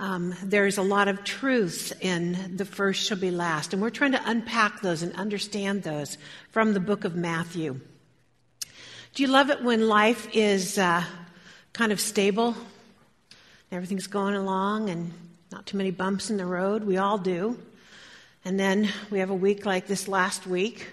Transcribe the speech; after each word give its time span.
Um, 0.00 0.32
there's 0.44 0.78
a 0.78 0.82
lot 0.82 1.08
of 1.08 1.24
truths 1.24 1.92
in 2.00 2.56
the 2.56 2.64
first 2.64 3.04
shall 3.04 3.18
be 3.18 3.32
last, 3.32 3.72
and 3.72 3.82
we're 3.82 3.90
trying 3.90 4.12
to 4.12 4.30
unpack 4.30 4.80
those 4.80 5.02
and 5.02 5.12
understand 5.14 5.82
those 5.82 6.18
from 6.50 6.72
the 6.72 6.78
book 6.78 7.04
of 7.04 7.16
Matthew. 7.16 7.80
Do 9.14 9.22
you 9.22 9.28
love 9.28 9.50
it 9.50 9.62
when 9.62 9.88
life 9.88 10.28
is 10.32 10.78
uh, 10.78 11.02
kind 11.72 11.90
of 11.90 11.98
stable? 11.98 12.54
Everything's 13.72 14.06
going 14.06 14.36
along 14.36 14.88
and 14.88 15.12
not 15.50 15.66
too 15.66 15.76
many 15.76 15.90
bumps 15.90 16.30
in 16.30 16.36
the 16.36 16.46
road. 16.46 16.84
We 16.84 16.98
all 16.98 17.18
do. 17.18 17.58
And 18.44 18.58
then 18.58 18.88
we 19.10 19.18
have 19.18 19.30
a 19.30 19.34
week 19.34 19.66
like 19.66 19.88
this 19.88 20.06
last 20.06 20.46
week 20.46 20.86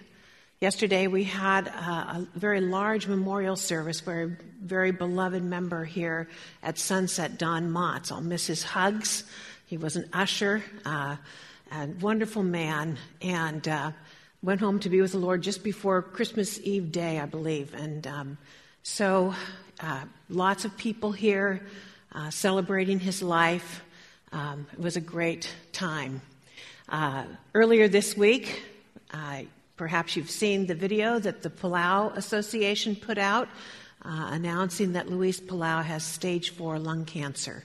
Yesterday, 0.65 1.05
we 1.05 1.25
had 1.25 1.67
a, 1.67 2.25
very 2.33 2.59
large 2.59 3.05
memorial 3.05 3.55
service 3.55 3.99
for 3.99 4.23
a 4.23 4.37
very 4.63 4.89
beloved 4.89 5.43
member 5.43 5.85
here 5.85 6.27
at 6.63 6.79
Sunset, 6.79 7.37
Don 7.37 7.69
Motts. 7.69 8.11
I'll 8.11 8.19
miss 8.19 8.47
his 8.47 8.63
hugs. 8.63 9.25
He 9.67 9.77
was 9.77 9.95
an 9.95 10.09
usher, 10.11 10.63
uh, 10.83 11.17
a 11.71 11.87
wonderful 12.01 12.41
man, 12.41 12.97
and 13.21 13.67
uh, 13.67 13.91
went 14.41 14.59
home 14.59 14.79
to 14.79 14.89
be 14.89 15.01
with 15.01 15.11
the 15.11 15.19
Lord 15.19 15.43
just 15.43 15.63
before 15.63 16.01
Christmas 16.01 16.59
Eve 16.63 16.91
day, 16.91 17.19
I 17.19 17.27
believe. 17.27 17.75
And 17.75 18.07
um, 18.07 18.37
so, 18.81 19.35
uh, 19.81 20.05
lots 20.29 20.65
of 20.65 20.75
people 20.77 21.11
here 21.11 21.61
uh, 22.11 22.31
celebrating 22.31 22.99
his 22.99 23.21
life. 23.21 23.83
Um, 24.31 24.65
it 24.73 24.79
was 24.79 24.97
a 24.97 25.01
great 25.01 25.47
time. 25.73 26.23
Uh, 26.89 27.25
earlier 27.53 27.87
this 27.87 28.17
week, 28.17 28.63
Perhaps 29.77 30.15
you've 30.15 30.29
seen 30.29 30.67
the 30.67 30.75
video 30.75 31.19
that 31.19 31.41
the 31.41 31.49
Palau 31.49 32.15
Association 32.15 32.95
put 32.95 33.17
out 33.17 33.49
uh, 34.03 34.29
announcing 34.31 34.93
that 34.93 35.09
Luis 35.09 35.41
Palau 35.41 35.83
has 35.83 36.01
stage 36.01 36.51
four 36.51 36.79
lung 36.79 37.03
cancer. 37.03 37.61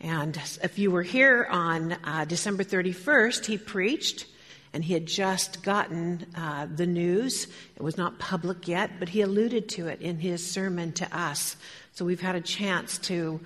And 0.00 0.36
if 0.64 0.80
you 0.80 0.90
were 0.90 1.04
here 1.04 1.46
on 1.48 1.92
uh, 1.92 2.24
December 2.24 2.64
31st, 2.64 3.46
he 3.46 3.56
preached, 3.56 4.26
and 4.72 4.82
he 4.82 4.94
had 4.94 5.06
just 5.06 5.62
gotten 5.62 6.26
uh, 6.34 6.66
the 6.74 6.86
news. 6.86 7.46
It 7.76 7.82
was 7.82 7.96
not 7.96 8.18
public 8.18 8.66
yet, 8.66 8.98
but 8.98 9.08
he 9.08 9.20
alluded 9.20 9.68
to 9.70 9.86
it 9.86 10.00
in 10.00 10.18
his 10.18 10.44
sermon 10.44 10.90
to 10.94 11.16
us. 11.16 11.54
So 11.92 12.04
we've 12.04 12.20
had 12.20 12.34
a 12.34 12.40
chance 12.40 12.98
to 12.98 13.38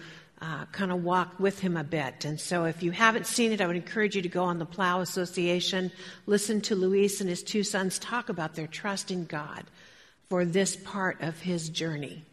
uh, 0.42 0.64
kind 0.72 0.90
of 0.90 1.04
walk 1.04 1.38
with 1.38 1.60
him 1.60 1.76
a 1.76 1.84
bit. 1.84 2.24
And 2.24 2.38
so, 2.40 2.64
if 2.64 2.82
you 2.82 2.90
haven't 2.90 3.26
seen 3.26 3.52
it, 3.52 3.60
I 3.60 3.66
would 3.68 3.76
encourage 3.76 4.16
you 4.16 4.22
to 4.22 4.28
go 4.28 4.42
on 4.42 4.58
the 4.58 4.66
Palau 4.66 5.00
Association, 5.00 5.92
listen 6.26 6.60
to 6.62 6.74
Luis 6.74 7.20
and 7.20 7.30
his 7.30 7.44
two 7.44 7.62
sons 7.62 7.98
talk 8.00 8.28
about 8.28 8.54
their 8.54 8.66
trust 8.66 9.12
in 9.12 9.24
God 9.24 9.64
for 10.28 10.44
this 10.44 10.74
part 10.74 11.20
of 11.20 11.38
his 11.40 11.68
journey. 11.68 12.24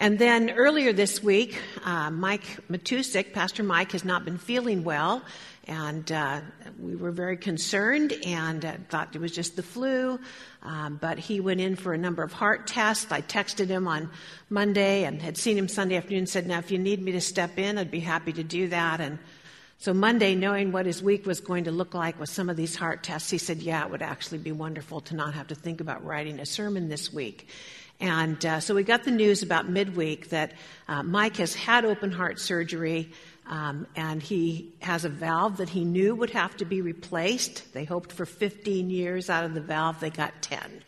And 0.00 0.18
then 0.18 0.48
earlier 0.52 0.94
this 0.94 1.22
week, 1.22 1.60
uh, 1.84 2.10
Mike 2.10 2.46
Matusik, 2.70 3.34
Pastor 3.34 3.62
Mike, 3.62 3.92
has 3.92 4.02
not 4.02 4.24
been 4.24 4.38
feeling 4.38 4.82
well. 4.82 5.22
And 5.68 6.10
uh, 6.10 6.40
we 6.80 6.96
were 6.96 7.10
very 7.10 7.36
concerned 7.36 8.14
and 8.24 8.64
uh, 8.64 8.72
thought 8.88 9.14
it 9.14 9.20
was 9.20 9.30
just 9.30 9.56
the 9.56 9.62
flu. 9.62 10.18
Um, 10.62 10.96
but 10.98 11.18
he 11.18 11.40
went 11.40 11.60
in 11.60 11.76
for 11.76 11.92
a 11.92 11.98
number 11.98 12.22
of 12.22 12.32
heart 12.32 12.66
tests. 12.66 13.12
I 13.12 13.20
texted 13.20 13.66
him 13.66 13.86
on 13.86 14.08
Monday 14.48 15.04
and 15.04 15.20
had 15.20 15.36
seen 15.36 15.58
him 15.58 15.68
Sunday 15.68 15.96
afternoon 15.96 16.20
and 16.20 16.28
said, 16.30 16.46
Now, 16.46 16.60
if 16.60 16.70
you 16.70 16.78
need 16.78 17.02
me 17.02 17.12
to 17.12 17.20
step 17.20 17.58
in, 17.58 17.76
I'd 17.76 17.90
be 17.90 18.00
happy 18.00 18.32
to 18.32 18.42
do 18.42 18.68
that. 18.68 19.02
And 19.02 19.18
so 19.76 19.92
Monday, 19.92 20.34
knowing 20.34 20.72
what 20.72 20.86
his 20.86 21.02
week 21.02 21.26
was 21.26 21.40
going 21.40 21.64
to 21.64 21.72
look 21.72 21.92
like 21.92 22.18
with 22.18 22.30
some 22.30 22.48
of 22.48 22.56
these 22.56 22.74
heart 22.74 23.02
tests, 23.02 23.28
he 23.28 23.36
said, 23.36 23.58
Yeah, 23.58 23.84
it 23.84 23.90
would 23.90 24.02
actually 24.02 24.38
be 24.38 24.52
wonderful 24.52 25.02
to 25.02 25.14
not 25.14 25.34
have 25.34 25.48
to 25.48 25.54
think 25.54 25.82
about 25.82 26.06
writing 26.06 26.40
a 26.40 26.46
sermon 26.46 26.88
this 26.88 27.12
week. 27.12 27.48
And 28.00 28.44
uh, 28.44 28.60
so 28.60 28.74
we 28.74 28.82
got 28.82 29.04
the 29.04 29.10
news 29.10 29.42
about 29.42 29.68
midweek 29.68 30.30
that 30.30 30.52
uh, 30.88 31.02
Mike 31.02 31.36
has 31.36 31.54
had 31.54 31.84
open 31.84 32.10
heart 32.10 32.40
surgery. 32.40 33.10
Um, 33.46 33.86
and 33.96 34.22
he 34.22 34.72
has 34.80 35.04
a 35.04 35.08
valve 35.08 35.56
that 35.56 35.68
he 35.68 35.84
knew 35.84 36.14
would 36.14 36.30
have 36.30 36.56
to 36.58 36.64
be 36.64 36.80
replaced. 36.80 37.72
They 37.72 37.84
hoped 37.84 38.12
for 38.12 38.24
15 38.24 38.90
years 38.90 39.28
out 39.28 39.44
of 39.44 39.54
the 39.54 39.60
valve, 39.60 40.00
they 40.00 40.10
got 40.10 40.40
10. 40.40 40.84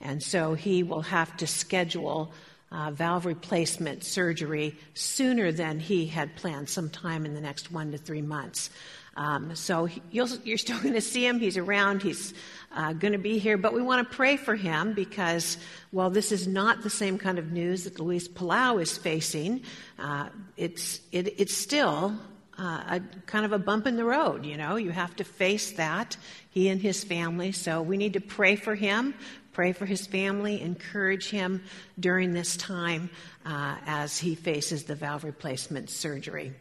And 0.00 0.22
so 0.22 0.54
he 0.54 0.82
will 0.82 1.02
have 1.02 1.36
to 1.36 1.46
schedule 1.46 2.32
uh, 2.72 2.90
valve 2.90 3.26
replacement 3.26 4.04
surgery 4.04 4.76
sooner 4.94 5.52
than 5.52 5.78
he 5.78 6.06
had 6.06 6.36
planned, 6.36 6.68
sometime 6.68 7.26
in 7.26 7.34
the 7.34 7.40
next 7.40 7.70
one 7.70 7.92
to 7.92 7.98
three 7.98 8.22
months. 8.22 8.70
Um, 9.16 9.54
so 9.56 9.88
you 10.10 10.22
are 10.22 10.56
still 10.56 10.78
going 10.82 10.94
to 10.94 11.00
see 11.00 11.26
him. 11.26 11.40
He's 11.40 11.56
around. 11.56 12.02
He's 12.02 12.34
uh, 12.72 12.92
going 12.92 13.12
to 13.12 13.18
be 13.18 13.38
here. 13.38 13.56
But 13.56 13.72
we 13.72 13.82
want 13.82 14.08
to 14.08 14.16
pray 14.16 14.36
for 14.36 14.54
him 14.54 14.92
because, 14.92 15.56
while 15.90 16.10
this 16.10 16.32
is 16.32 16.46
not 16.46 16.82
the 16.82 16.90
same 16.90 17.18
kind 17.18 17.38
of 17.38 17.52
news 17.52 17.84
that 17.84 17.98
Luis 17.98 18.28
Palau 18.28 18.80
is 18.80 18.96
facing, 18.96 19.62
uh, 19.98 20.28
it's, 20.56 21.00
it, 21.12 21.40
it's 21.40 21.54
still 21.54 22.16
uh, 22.58 22.98
a 22.98 23.00
kind 23.26 23.44
of 23.44 23.52
a 23.52 23.58
bump 23.58 23.86
in 23.86 23.96
the 23.96 24.04
road. 24.04 24.44
You 24.44 24.56
know, 24.56 24.76
you 24.76 24.90
have 24.90 25.16
to 25.16 25.24
face 25.24 25.72
that, 25.72 26.16
he 26.50 26.68
and 26.68 26.80
his 26.80 27.02
family. 27.02 27.52
So 27.52 27.82
we 27.82 27.96
need 27.96 28.12
to 28.12 28.20
pray 28.20 28.56
for 28.56 28.74
him, 28.74 29.14
pray 29.52 29.72
for 29.72 29.86
his 29.86 30.06
family, 30.06 30.60
encourage 30.60 31.30
him 31.30 31.62
during 31.98 32.32
this 32.32 32.56
time 32.56 33.10
uh, 33.44 33.76
as 33.86 34.18
he 34.18 34.34
faces 34.34 34.84
the 34.84 34.94
valve 34.94 35.24
replacement 35.24 35.90
surgery. 35.90 36.52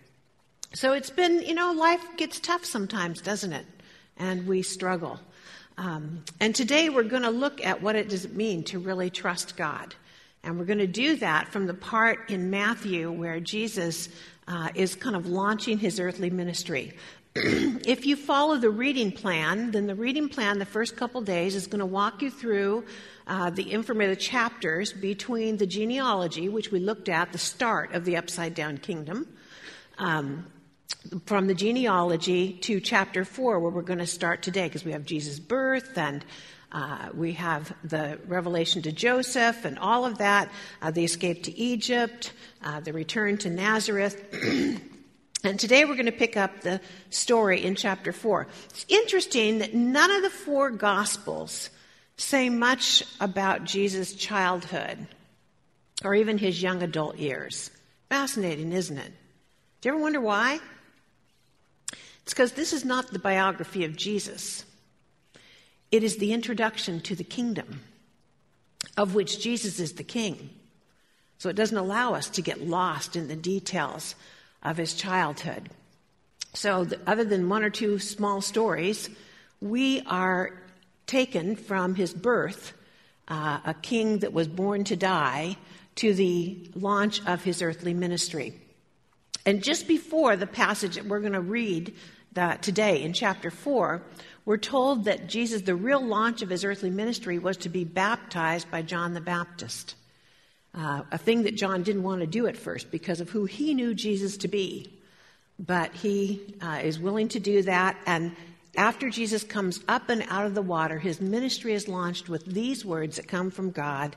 So 0.73 0.93
it's 0.93 1.09
been, 1.09 1.41
you 1.41 1.55
know, 1.55 1.73
life 1.73 2.05
gets 2.15 2.39
tough 2.39 2.63
sometimes, 2.63 3.21
doesn't 3.21 3.53
it? 3.53 3.65
And 4.17 4.45
we 4.45 4.61
struggle. 4.61 5.19
Um, 5.79 6.23
and 6.39 6.53
today 6.53 6.89
we're 6.89 7.03
going 7.03 7.23
to 7.23 7.31
look 7.31 7.65
at 7.65 7.81
what 7.81 7.95
it 7.95 8.09
does 8.09 8.27
mean 8.29 8.63
to 8.65 8.77
really 8.77 9.09
trust 9.09 9.57
God. 9.57 9.95
And 10.43 10.59
we're 10.59 10.65
going 10.65 10.79
to 10.79 10.87
do 10.87 11.15
that 11.17 11.47
from 11.47 11.65
the 11.65 11.73
part 11.73 12.29
in 12.29 12.51
Matthew 12.51 13.11
where 13.11 13.39
Jesus 13.39 14.09
uh, 14.47 14.69
is 14.75 14.93
kind 14.93 15.15
of 15.15 15.25
launching 15.25 15.79
his 15.79 15.99
earthly 15.99 16.29
ministry. 16.29 16.93
if 17.35 18.05
you 18.05 18.15
follow 18.15 18.57
the 18.57 18.69
reading 18.69 19.11
plan, 19.11 19.71
then 19.71 19.87
the 19.87 19.95
reading 19.95 20.29
plan 20.29 20.59
the 20.59 20.65
first 20.65 20.95
couple 20.95 21.21
days 21.21 21.55
is 21.55 21.65
going 21.65 21.79
to 21.79 21.85
walk 21.85 22.21
you 22.21 22.29
through 22.29 22.83
uh, 23.25 23.49
the 23.49 23.71
information, 23.71 24.11
the 24.11 24.15
chapters 24.15 24.93
between 24.93 25.57
the 25.57 25.67
genealogy, 25.67 26.47
which 26.47 26.71
we 26.71 26.79
looked 26.79 27.09
at 27.09 27.31
the 27.31 27.37
start 27.39 27.93
of 27.93 28.05
the 28.05 28.17
upside 28.17 28.53
down 28.53 28.77
kingdom, 28.77 29.27
um, 29.97 30.45
from 31.25 31.47
the 31.47 31.53
genealogy 31.53 32.53
to 32.53 32.79
chapter 32.79 33.25
4, 33.25 33.59
where 33.59 33.71
we're 33.71 33.81
going 33.81 33.99
to 33.99 34.07
start 34.07 34.41
today, 34.41 34.67
because 34.67 34.83
we 34.83 34.91
have 34.91 35.05
Jesus' 35.05 35.39
birth 35.39 35.97
and 35.97 36.23
uh, 36.71 37.09
we 37.13 37.33
have 37.33 37.73
the 37.83 38.19
revelation 38.27 38.81
to 38.83 38.91
Joseph 38.91 39.65
and 39.65 39.79
all 39.79 40.05
of 40.05 40.19
that, 40.19 40.51
uh, 40.81 40.91
the 40.91 41.03
escape 41.03 41.43
to 41.43 41.57
Egypt, 41.57 42.33
uh, 42.63 42.79
the 42.79 42.93
return 42.93 43.37
to 43.39 43.49
Nazareth. 43.49 44.23
and 45.43 45.59
today 45.59 45.85
we're 45.85 45.95
going 45.95 46.05
to 46.05 46.11
pick 46.11 46.37
up 46.37 46.61
the 46.61 46.79
story 47.09 47.63
in 47.63 47.75
chapter 47.75 48.11
4. 48.11 48.47
It's 48.69 48.85
interesting 48.87 49.59
that 49.59 49.73
none 49.73 50.11
of 50.11 50.21
the 50.21 50.29
four 50.29 50.69
Gospels 50.69 51.69
say 52.17 52.49
much 52.49 53.03
about 53.19 53.63
Jesus' 53.63 54.13
childhood 54.13 55.07
or 56.03 56.13
even 56.13 56.37
his 56.37 56.61
young 56.61 56.83
adult 56.83 57.17
years. 57.17 57.71
Fascinating, 58.09 58.73
isn't 58.73 58.97
it? 58.97 59.11
Do 59.81 59.89
you 59.89 59.95
ever 59.95 60.01
wonder 60.01 60.21
why? 60.21 60.59
It's 62.29 62.35
because 62.35 62.51
this 62.51 62.73
is 62.73 62.85
not 62.85 63.11
the 63.11 63.17
biography 63.17 63.85
of 63.85 63.95
Jesus, 63.95 64.63
it 65.89 66.03
is 66.03 66.17
the 66.17 66.31
introduction 66.31 67.01
to 67.01 67.15
the 67.15 67.23
kingdom, 67.23 67.81
of 68.95 69.15
which 69.15 69.41
Jesus 69.41 69.79
is 69.79 69.93
the 69.93 70.03
king. 70.03 70.51
So 71.39 71.49
it 71.49 71.55
doesn't 71.55 71.75
allow 71.75 72.13
us 72.13 72.29
to 72.29 72.43
get 72.43 72.61
lost 72.61 73.15
in 73.15 73.29
the 73.29 73.35
details 73.35 74.13
of 74.61 74.77
his 74.77 74.93
childhood. 74.93 75.71
So, 76.53 76.83
the, 76.83 76.99
other 77.07 77.23
than 77.23 77.49
one 77.49 77.63
or 77.63 77.71
two 77.71 77.97
small 77.97 78.41
stories, 78.41 79.09
we 79.59 80.01
are 80.01 80.51
taken 81.07 81.55
from 81.55 81.95
his 81.95 82.13
birth, 82.13 82.73
uh, 83.27 83.59
a 83.65 83.73
king 83.73 84.19
that 84.19 84.33
was 84.33 84.47
born 84.47 84.83
to 84.83 84.95
die, 84.95 85.57
to 85.95 86.13
the 86.13 86.69
launch 86.75 87.25
of 87.25 87.43
his 87.43 87.63
earthly 87.63 87.95
ministry. 87.95 88.53
And 89.47 89.63
just 89.63 89.87
before 89.87 90.35
the 90.35 90.45
passage 90.45 90.93
that 90.93 91.05
we're 91.05 91.21
going 91.21 91.33
to 91.33 91.41
read 91.41 91.95
that 92.33 92.61
today 92.61 93.03
in 93.03 93.13
chapter 93.13 93.51
4, 93.51 94.01
we're 94.45 94.57
told 94.57 95.05
that 95.05 95.27
Jesus, 95.27 95.61
the 95.61 95.75
real 95.75 96.03
launch 96.03 96.41
of 96.41 96.49
his 96.49 96.63
earthly 96.63 96.89
ministry, 96.89 97.37
was 97.39 97.57
to 97.57 97.69
be 97.69 97.83
baptized 97.83 98.69
by 98.71 98.81
John 98.81 99.13
the 99.13 99.21
Baptist. 99.21 99.95
Uh, 100.73 101.01
a 101.11 101.17
thing 101.17 101.43
that 101.43 101.55
John 101.55 101.83
didn't 101.83 102.03
want 102.03 102.21
to 102.21 102.27
do 102.27 102.47
at 102.47 102.57
first 102.57 102.91
because 102.91 103.21
of 103.21 103.29
who 103.29 103.45
he 103.45 103.73
knew 103.73 103.93
Jesus 103.93 104.37
to 104.37 104.47
be. 104.47 104.93
But 105.59 105.93
he 105.93 106.55
uh, 106.61 106.79
is 106.83 106.99
willing 106.99 107.27
to 107.29 107.39
do 107.39 107.63
that, 107.63 107.97
and 108.05 108.35
after 108.75 109.09
Jesus 109.09 109.43
comes 109.43 109.81
up 109.87 110.09
and 110.09 110.23
out 110.29 110.45
of 110.45 110.55
the 110.55 110.61
water, 110.61 110.99
his 110.99 111.19
ministry 111.19 111.73
is 111.73 111.87
launched 111.87 112.29
with 112.29 112.45
these 112.45 112.85
words 112.85 113.17
that 113.17 113.27
come 113.27 113.51
from 113.51 113.71
God. 113.71 114.15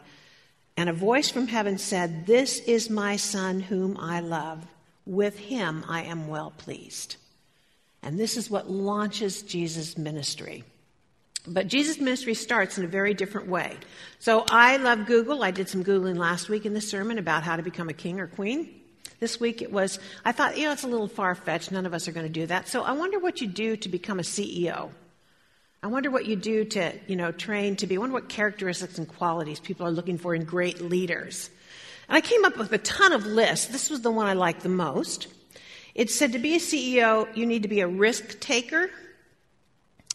And 0.76 0.88
a 0.88 0.92
voice 0.92 1.30
from 1.30 1.48
heaven 1.48 1.78
said, 1.78 2.26
This 2.26 2.60
is 2.60 2.88
my 2.88 3.16
son 3.16 3.60
whom 3.60 3.96
I 3.98 4.20
love. 4.20 4.64
With 5.04 5.38
him 5.38 5.84
I 5.88 6.04
am 6.04 6.28
well 6.28 6.52
pleased. 6.56 7.16
And 8.02 8.18
this 8.18 8.36
is 8.36 8.50
what 8.50 8.70
launches 8.70 9.42
Jesus' 9.42 9.96
ministry. 9.96 10.64
But 11.46 11.68
Jesus' 11.68 11.98
ministry 11.98 12.34
starts 12.34 12.78
in 12.78 12.84
a 12.84 12.88
very 12.88 13.14
different 13.14 13.48
way. 13.48 13.76
So 14.18 14.44
I 14.48 14.76
love 14.76 15.06
Google. 15.06 15.42
I 15.42 15.50
did 15.50 15.68
some 15.68 15.84
Googling 15.84 16.16
last 16.16 16.48
week 16.48 16.66
in 16.66 16.74
the 16.74 16.80
sermon 16.80 17.18
about 17.18 17.42
how 17.42 17.56
to 17.56 17.62
become 17.62 17.88
a 17.88 17.92
king 17.94 18.20
or 18.20 18.26
queen. 18.26 18.68
This 19.18 19.38
week 19.40 19.62
it 19.62 19.72
was, 19.72 19.98
I 20.24 20.32
thought, 20.32 20.56
you 20.56 20.64
know, 20.64 20.72
it's 20.72 20.84
a 20.84 20.88
little 20.88 21.08
far 21.08 21.34
fetched. 21.34 21.70
None 21.70 21.86
of 21.86 21.94
us 21.94 22.08
are 22.08 22.12
going 22.12 22.26
to 22.26 22.32
do 22.32 22.46
that. 22.46 22.68
So 22.68 22.82
I 22.82 22.92
wonder 22.92 23.18
what 23.18 23.40
you 23.40 23.46
do 23.46 23.76
to 23.76 23.88
become 23.88 24.18
a 24.18 24.22
CEO. 24.22 24.90
I 25.82 25.88
wonder 25.88 26.10
what 26.10 26.26
you 26.26 26.36
do 26.36 26.64
to, 26.64 26.92
you 27.08 27.16
know, 27.16 27.32
train 27.32 27.74
to 27.76 27.88
be, 27.88 27.96
I 27.96 27.98
wonder 27.98 28.14
what 28.14 28.28
characteristics 28.28 28.98
and 28.98 29.08
qualities 29.08 29.58
people 29.58 29.86
are 29.86 29.90
looking 29.90 30.16
for 30.16 30.34
in 30.34 30.44
great 30.44 30.80
leaders. 30.80 31.50
And 32.08 32.16
I 32.16 32.20
came 32.20 32.44
up 32.44 32.56
with 32.56 32.72
a 32.72 32.78
ton 32.78 33.12
of 33.12 33.26
lists. 33.26 33.66
This 33.66 33.90
was 33.90 34.02
the 34.02 34.10
one 34.10 34.26
I 34.26 34.34
liked 34.34 34.62
the 34.62 34.68
most. 34.68 35.26
It 35.94 36.10
said 36.10 36.32
to 36.32 36.38
be 36.38 36.54
a 36.54 36.58
CEO, 36.58 37.34
you 37.36 37.46
need 37.46 37.62
to 37.62 37.68
be 37.68 37.80
a 37.80 37.88
risk 37.88 38.40
taker. 38.40 38.90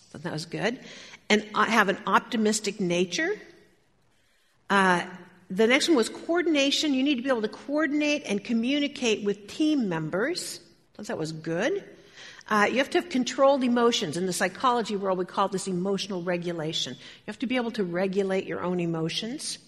Thought 0.09 0.24
that 0.24 0.33
was 0.33 0.45
good 0.45 0.79
and 1.29 1.45
have 1.56 1.89
an 1.89 1.97
optimistic 2.07 2.79
nature. 2.79 3.31
Uh, 4.69 5.03
the 5.50 5.68
next 5.68 5.88
one 5.88 5.97
was 5.97 6.09
coordination. 6.09 6.94
You 6.94 7.03
need 7.03 7.15
to 7.15 7.21
be 7.21 7.29
able 7.29 7.41
to 7.41 7.47
coordinate 7.47 8.24
and 8.25 8.44
communicate 8.44 9.24
with 9.24 9.47
team 9.47 9.88
members. 9.89 10.59
Thought 10.95 11.07
that 11.07 11.18
was 11.18 11.31
good. 11.31 11.83
Uh, 12.50 12.68
you 12.69 12.77
have 12.77 12.89
to 12.91 13.01
have 13.01 13.09
controlled 13.09 13.63
emotions. 13.63 14.15
In 14.15 14.25
the 14.25 14.33
psychology 14.33 14.95
world, 14.95 15.18
we 15.18 15.25
call 15.25 15.50
this 15.50 15.68
emotional 15.68 16.21
regulation. 16.21 16.94
You 16.94 17.23
have 17.27 17.39
to 17.39 17.47
be 17.47 17.57
able 17.57 17.71
to 17.71 17.83
regulate 17.83 18.45
your 18.45 18.62
own 18.62 18.80
emotions. 18.80 19.59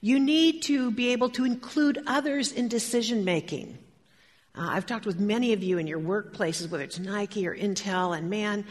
You 0.00 0.20
need 0.20 0.62
to 0.64 0.90
be 0.90 1.08
able 1.08 1.30
to 1.30 1.44
include 1.44 1.98
others 2.06 2.52
in 2.52 2.68
decision 2.68 3.24
making. 3.24 3.78
Uh, 4.58 4.70
I've 4.70 4.86
talked 4.86 5.06
with 5.06 5.20
many 5.20 5.52
of 5.52 5.62
you 5.62 5.78
in 5.78 5.86
your 5.86 6.00
workplaces, 6.00 6.68
whether 6.68 6.82
it's 6.82 6.98
Nike 6.98 7.46
or 7.46 7.56
Intel, 7.56 8.16
and 8.16 8.28
man, 8.28 8.64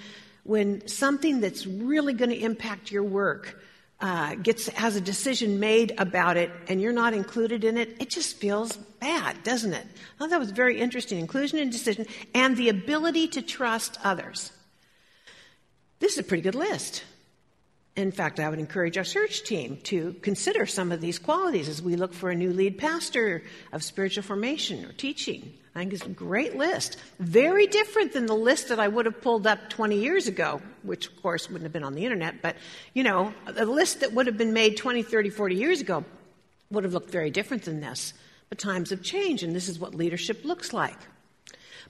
when 0.44 0.86
something 0.86 1.40
that's 1.40 1.66
really 1.66 2.14
going 2.14 2.30
to 2.30 2.38
impact 2.38 2.92
your 2.92 3.04
work 3.04 3.62
uh, 4.02 4.36
gets 4.36 4.68
has 4.68 4.98
a 4.98 5.02
decision 5.02 5.60
made 5.60 5.94
about 5.98 6.38
it 6.38 6.52
and 6.68 6.82
you're 6.82 6.92
not 6.92 7.14
included 7.14 7.64
in 7.64 7.78
it, 7.78 7.96
it 8.02 8.10
just 8.10 8.36
feels 8.36 8.76
bad, 9.00 9.42
doesn't 9.44 9.74
it? 9.74 9.86
I 9.86 10.18
thought 10.20 10.30
that 10.30 10.40
was 10.40 10.52
very 10.52 10.80
interesting. 10.80 11.20
Inclusion 11.20 11.58
and 11.60 11.72
decision 11.72 12.06
and 12.36 12.58
the 12.58 12.70
ability 12.70 13.30
to 13.30 13.42
trust 13.42 13.98
others. 14.04 14.52
This 16.00 16.14
is 16.14 16.20
a 16.20 16.24
pretty 16.24 16.44
good 16.44 16.56
list. 16.56 17.06
In 17.98 18.12
fact, 18.12 18.40
I 18.40 18.48
would 18.48 18.60
encourage 18.60 18.96
our 19.00 19.04
search 19.04 19.44
team 19.44 19.80
to 19.86 20.14
consider 20.22 20.68
some 20.68 20.92
of 20.92 21.02
these 21.02 21.18
qualities 21.18 21.68
as 21.68 21.82
we 21.82 21.96
look 21.96 22.14
for 22.14 22.30
a 22.30 22.36
new 22.36 22.54
lead 22.54 22.78
pastor 22.78 23.42
of 23.74 23.84
spiritual 23.84 24.22
formation 24.22 24.86
or 24.86 24.92
teaching. 24.92 25.52
I 25.74 25.80
think 25.80 25.94
it's 25.94 26.06
a 26.06 26.10
great 26.10 26.56
list. 26.56 26.98
Very 27.18 27.66
different 27.66 28.14
than 28.14 28.28
the 28.28 28.36
list 28.36 28.70
that 28.70 28.80
I 28.80 28.88
would 28.88 29.08
have 29.08 29.20
pulled 29.20 29.48
up 29.48 29.72
20 29.72 29.98
years 29.98 30.28
ago, 30.28 30.62
which 30.84 31.08
of 31.08 31.20
course 31.24 31.48
wouldn't 31.48 31.64
have 31.64 31.74
been 31.74 31.84
on 31.84 31.96
the 31.96 32.06
internet, 32.06 32.44
but 32.44 32.56
you 32.94 33.04
know, 33.04 33.34
a 33.48 33.66
list 33.66 34.02
that 34.02 34.14
would 34.14 34.28
have 34.28 34.38
been 34.38 34.54
made 34.54 34.78
20, 34.78 35.02
30, 35.02 35.32
40 35.32 35.56
years 35.56 35.82
ago 35.82 36.06
would 36.70 36.84
have 36.84 36.94
looked 36.94 37.10
very 37.10 37.32
different 37.32 37.64
than 37.64 37.80
this. 37.80 38.14
But 38.50 38.60
times 38.60 38.92
have 38.92 39.02
changed, 39.02 39.42
and 39.42 39.56
this 39.56 39.68
is 39.68 39.80
what 39.80 39.96
leadership 39.96 40.46
looks 40.46 40.72
like. 40.72 40.98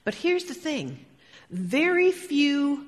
But 0.04 0.14
here's 0.14 0.44
the 0.44 0.54
thing 0.54 1.04
very 1.50 2.12
few 2.12 2.86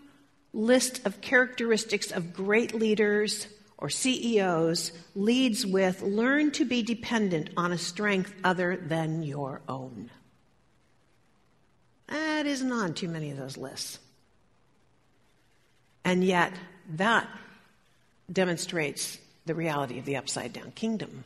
list 0.52 1.06
of 1.06 1.20
characteristics 1.20 2.10
of 2.10 2.32
great 2.32 2.74
leaders 2.74 3.46
or 3.78 3.88
CEOs 3.88 4.92
leads 5.14 5.64
with 5.64 6.02
learn 6.02 6.50
to 6.52 6.64
be 6.64 6.82
dependent 6.82 7.50
on 7.56 7.72
a 7.72 7.78
strength 7.78 8.32
other 8.44 8.76
than 8.76 9.22
your 9.22 9.62
own. 9.68 10.10
That 12.08 12.46
isn't 12.46 12.72
on 12.72 12.94
too 12.94 13.08
many 13.08 13.30
of 13.30 13.38
those 13.38 13.56
lists. 13.56 13.98
And 16.04 16.24
yet, 16.24 16.52
that 16.96 17.28
demonstrates 18.30 19.18
the 19.46 19.54
reality 19.54 19.98
of 19.98 20.04
the 20.04 20.16
upside 20.16 20.52
down 20.52 20.72
kingdom. 20.72 21.24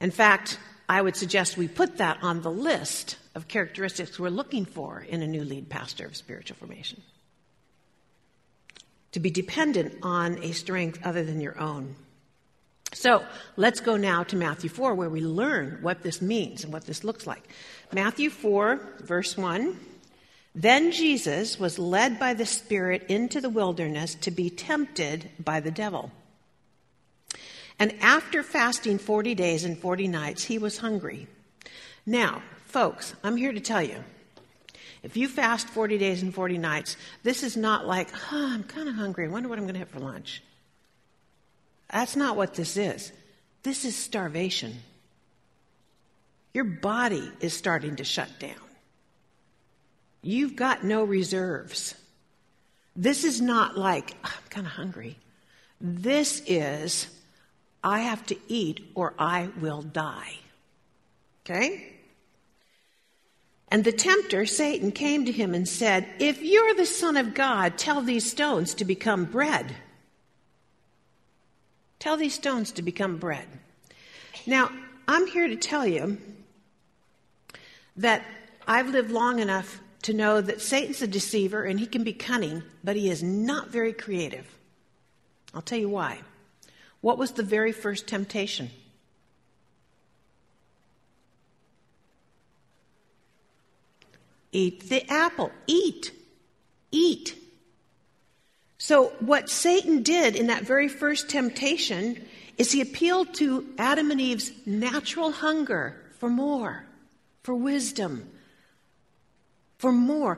In 0.00 0.10
fact, 0.10 0.58
I 0.88 1.00
would 1.00 1.16
suggest 1.16 1.56
we 1.56 1.68
put 1.68 1.98
that 1.98 2.18
on 2.22 2.42
the 2.42 2.50
list 2.50 3.16
of 3.34 3.48
characteristics 3.48 4.18
we're 4.18 4.28
looking 4.28 4.64
for 4.64 5.00
in 5.00 5.22
a 5.22 5.26
new 5.26 5.44
lead 5.44 5.68
pastor 5.68 6.06
of 6.06 6.16
spiritual 6.16 6.56
formation. 6.56 7.02
To 9.16 9.20
be 9.20 9.30
dependent 9.30 9.94
on 10.02 10.42
a 10.42 10.52
strength 10.52 11.00
other 11.02 11.24
than 11.24 11.40
your 11.40 11.58
own. 11.58 11.96
So 12.92 13.24
let's 13.56 13.80
go 13.80 13.96
now 13.96 14.24
to 14.24 14.36
Matthew 14.36 14.68
4, 14.68 14.94
where 14.94 15.08
we 15.08 15.22
learn 15.22 15.78
what 15.80 16.02
this 16.02 16.20
means 16.20 16.64
and 16.64 16.70
what 16.70 16.84
this 16.84 17.02
looks 17.02 17.26
like. 17.26 17.42
Matthew 17.94 18.28
4, 18.28 18.78
verse 19.00 19.34
1. 19.34 19.80
Then 20.54 20.92
Jesus 20.92 21.58
was 21.58 21.78
led 21.78 22.18
by 22.18 22.34
the 22.34 22.44
Spirit 22.44 23.06
into 23.08 23.40
the 23.40 23.48
wilderness 23.48 24.16
to 24.16 24.30
be 24.30 24.50
tempted 24.50 25.30
by 25.42 25.60
the 25.60 25.70
devil. 25.70 26.10
And 27.78 27.94
after 28.02 28.42
fasting 28.42 28.98
40 28.98 29.34
days 29.34 29.64
and 29.64 29.78
40 29.78 30.08
nights, 30.08 30.44
he 30.44 30.58
was 30.58 30.76
hungry. 30.76 31.26
Now, 32.04 32.42
folks, 32.66 33.14
I'm 33.24 33.38
here 33.38 33.54
to 33.54 33.60
tell 33.60 33.82
you 33.82 34.04
if 35.06 35.16
you 35.16 35.28
fast 35.28 35.68
40 35.68 35.98
days 35.98 36.20
and 36.20 36.34
40 36.34 36.58
nights, 36.58 36.96
this 37.22 37.44
is 37.44 37.56
not 37.56 37.86
like, 37.86 38.08
oh, 38.32 38.50
I'm 38.52 38.64
kind 38.64 38.88
of 38.88 38.96
hungry. 38.96 39.24
I 39.24 39.28
wonder 39.28 39.48
what 39.48 39.56
I'm 39.56 39.64
going 39.64 39.74
to 39.74 39.78
have 39.78 39.88
for 39.88 40.00
lunch. 40.00 40.42
That's 41.92 42.16
not 42.16 42.36
what 42.36 42.54
this 42.54 42.76
is. 42.76 43.12
This 43.62 43.84
is 43.84 43.94
starvation. 43.94 44.74
Your 46.52 46.64
body 46.64 47.30
is 47.38 47.54
starting 47.54 47.94
to 47.96 48.04
shut 48.04 48.28
down. 48.40 48.56
You've 50.22 50.56
got 50.56 50.82
no 50.82 51.04
reserves. 51.04 51.94
This 52.96 53.22
is 53.22 53.40
not 53.40 53.78
like, 53.78 54.12
ah, 54.24 54.36
I'm 54.36 54.48
kind 54.50 54.66
of 54.66 54.72
hungry. 54.72 55.16
This 55.80 56.42
is, 56.48 57.06
I 57.84 58.00
have 58.00 58.26
to 58.26 58.36
eat 58.48 58.90
or 58.96 59.14
I 59.20 59.50
will 59.60 59.82
die. 59.82 60.34
Okay? 61.44 61.95
And 63.68 63.82
the 63.82 63.92
tempter, 63.92 64.46
Satan, 64.46 64.92
came 64.92 65.24
to 65.24 65.32
him 65.32 65.54
and 65.54 65.68
said, 65.68 66.06
If 66.18 66.42
you're 66.42 66.74
the 66.74 66.86
Son 66.86 67.16
of 67.16 67.34
God, 67.34 67.76
tell 67.76 68.00
these 68.00 68.30
stones 68.30 68.74
to 68.74 68.84
become 68.84 69.24
bread. 69.24 69.74
Tell 71.98 72.16
these 72.16 72.34
stones 72.34 72.72
to 72.72 72.82
become 72.82 73.16
bread. 73.16 73.46
Now, 74.46 74.70
I'm 75.08 75.26
here 75.26 75.48
to 75.48 75.56
tell 75.56 75.86
you 75.86 76.18
that 77.96 78.22
I've 78.66 78.88
lived 78.88 79.10
long 79.10 79.40
enough 79.40 79.80
to 80.02 80.12
know 80.12 80.40
that 80.40 80.60
Satan's 80.60 81.02
a 81.02 81.06
deceiver 81.08 81.64
and 81.64 81.80
he 81.80 81.86
can 81.86 82.04
be 82.04 82.12
cunning, 82.12 82.62
but 82.84 82.94
he 82.94 83.10
is 83.10 83.22
not 83.22 83.70
very 83.70 83.92
creative. 83.92 84.46
I'll 85.52 85.62
tell 85.62 85.78
you 85.78 85.88
why. 85.88 86.20
What 87.00 87.18
was 87.18 87.32
the 87.32 87.42
very 87.42 87.72
first 87.72 88.06
temptation? 88.06 88.70
Eat 94.52 94.88
the 94.88 95.08
apple. 95.10 95.50
Eat. 95.66 96.12
Eat. 96.90 97.36
So, 98.78 99.12
what 99.20 99.50
Satan 99.50 100.02
did 100.02 100.36
in 100.36 100.46
that 100.48 100.64
very 100.64 100.88
first 100.88 101.28
temptation 101.28 102.24
is 102.56 102.72
he 102.72 102.80
appealed 102.80 103.34
to 103.34 103.66
Adam 103.78 104.10
and 104.10 104.20
Eve's 104.20 104.52
natural 104.66 105.32
hunger 105.32 105.96
for 106.18 106.30
more 106.30 106.86
for 107.46 107.54
wisdom, 107.54 108.28
for 109.78 109.92
more. 109.92 110.36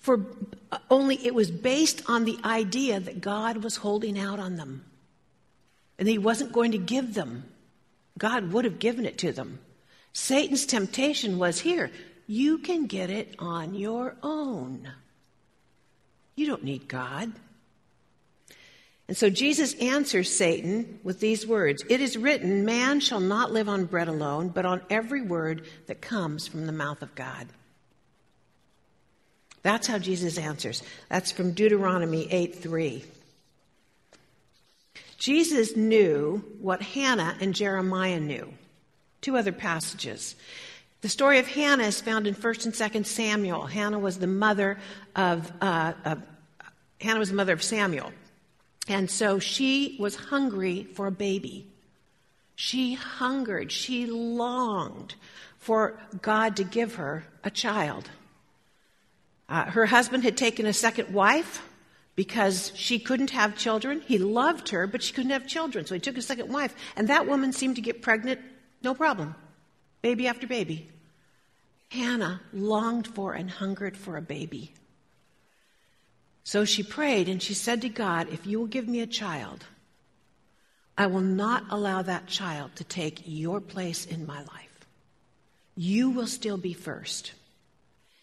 For 0.00 0.24
uh, 0.72 0.78
only 0.88 1.16
it 1.26 1.34
was 1.34 1.50
based 1.50 2.02
on 2.06 2.24
the 2.24 2.38
idea 2.42 2.98
that 2.98 3.20
God 3.20 3.58
was 3.58 3.76
holding 3.76 4.18
out 4.18 4.38
on 4.38 4.56
them 4.56 4.82
and 5.98 6.08
he 6.08 6.16
wasn't 6.16 6.52
going 6.52 6.72
to 6.72 6.78
give 6.78 7.12
them. 7.12 7.44
God 8.16 8.52
would 8.52 8.64
have 8.64 8.78
given 8.78 9.04
it 9.04 9.18
to 9.18 9.32
them. 9.32 9.58
Satan's 10.14 10.64
temptation 10.64 11.36
was 11.36 11.60
here. 11.60 11.90
You 12.26 12.58
can 12.58 12.86
get 12.86 13.10
it 13.10 13.34
on 13.38 13.74
your 13.74 14.16
own. 14.22 14.88
You 16.34 16.46
don't 16.46 16.64
need 16.64 16.88
God. 16.88 17.32
And 19.08 19.16
so 19.16 19.30
Jesus 19.30 19.74
answers 19.74 20.34
Satan 20.34 20.98
with 21.04 21.20
these 21.20 21.46
words 21.46 21.84
It 21.88 22.00
is 22.00 22.16
written, 22.16 22.64
Man 22.64 23.00
shall 23.00 23.20
not 23.20 23.52
live 23.52 23.68
on 23.68 23.84
bread 23.84 24.08
alone, 24.08 24.48
but 24.48 24.66
on 24.66 24.82
every 24.90 25.22
word 25.22 25.64
that 25.86 26.00
comes 26.00 26.48
from 26.48 26.66
the 26.66 26.72
mouth 26.72 27.02
of 27.02 27.14
God. 27.14 27.46
That's 29.62 29.86
how 29.86 29.98
Jesus 29.98 30.38
answers. 30.38 30.82
That's 31.08 31.32
from 31.32 31.52
Deuteronomy 31.52 32.30
8 32.30 32.56
3. 32.56 33.04
Jesus 35.18 35.76
knew 35.76 36.44
what 36.60 36.82
Hannah 36.82 37.36
and 37.40 37.54
Jeremiah 37.54 38.20
knew. 38.20 38.52
Two 39.20 39.36
other 39.36 39.52
passages. 39.52 40.36
The 41.06 41.10
story 41.10 41.38
of 41.38 41.46
Hannah 41.46 41.84
is 41.84 42.00
found 42.00 42.26
in 42.26 42.34
1st 42.34 42.64
and 42.64 42.74
2nd 42.74 43.06
Samuel. 43.06 43.66
Hannah 43.66 44.00
was 44.00 44.18
the 44.18 44.26
mother 44.26 44.76
of, 45.14 45.52
uh, 45.60 45.92
of 46.04 46.20
Hannah 47.00 47.20
was 47.20 47.28
the 47.28 47.36
mother 47.36 47.52
of 47.52 47.62
Samuel. 47.62 48.10
And 48.88 49.08
so 49.08 49.38
she 49.38 49.96
was 50.00 50.16
hungry 50.16 50.82
for 50.82 51.06
a 51.06 51.12
baby. 51.12 51.68
She 52.56 52.94
hungered, 52.94 53.70
she 53.70 54.06
longed 54.06 55.14
for 55.60 55.96
God 56.22 56.56
to 56.56 56.64
give 56.64 56.96
her 56.96 57.24
a 57.44 57.52
child. 57.52 58.10
Uh, 59.48 59.66
her 59.66 59.86
husband 59.86 60.24
had 60.24 60.36
taken 60.36 60.66
a 60.66 60.72
second 60.72 61.14
wife 61.14 61.62
because 62.16 62.72
she 62.74 62.98
couldn't 62.98 63.30
have 63.30 63.56
children. 63.56 64.00
He 64.00 64.18
loved 64.18 64.70
her, 64.70 64.88
but 64.88 65.04
she 65.04 65.12
couldn't 65.14 65.30
have 65.30 65.46
children. 65.46 65.86
So 65.86 65.94
he 65.94 66.00
took 66.00 66.16
a 66.16 66.20
second 66.20 66.52
wife. 66.52 66.74
And 66.96 67.06
that 67.06 67.28
woman 67.28 67.52
seemed 67.52 67.76
to 67.76 67.80
get 67.80 68.02
pregnant, 68.02 68.40
no 68.82 68.92
problem. 68.92 69.36
Baby 70.02 70.26
after 70.26 70.48
baby. 70.48 70.90
Hannah 71.88 72.40
longed 72.52 73.06
for 73.06 73.32
and 73.32 73.50
hungered 73.50 73.96
for 73.96 74.16
a 74.16 74.22
baby. 74.22 74.72
So 76.44 76.64
she 76.64 76.82
prayed 76.82 77.28
and 77.28 77.42
she 77.42 77.54
said 77.54 77.82
to 77.82 77.88
God, 77.88 78.28
If 78.32 78.46
you 78.46 78.58
will 78.58 78.66
give 78.66 78.86
me 78.86 79.00
a 79.00 79.06
child, 79.06 79.64
I 80.98 81.06
will 81.06 81.20
not 81.20 81.64
allow 81.70 82.02
that 82.02 82.26
child 82.26 82.76
to 82.76 82.84
take 82.84 83.22
your 83.26 83.60
place 83.60 84.06
in 84.06 84.26
my 84.26 84.38
life. 84.38 84.86
You 85.74 86.10
will 86.10 86.26
still 86.26 86.56
be 86.56 86.72
first. 86.72 87.32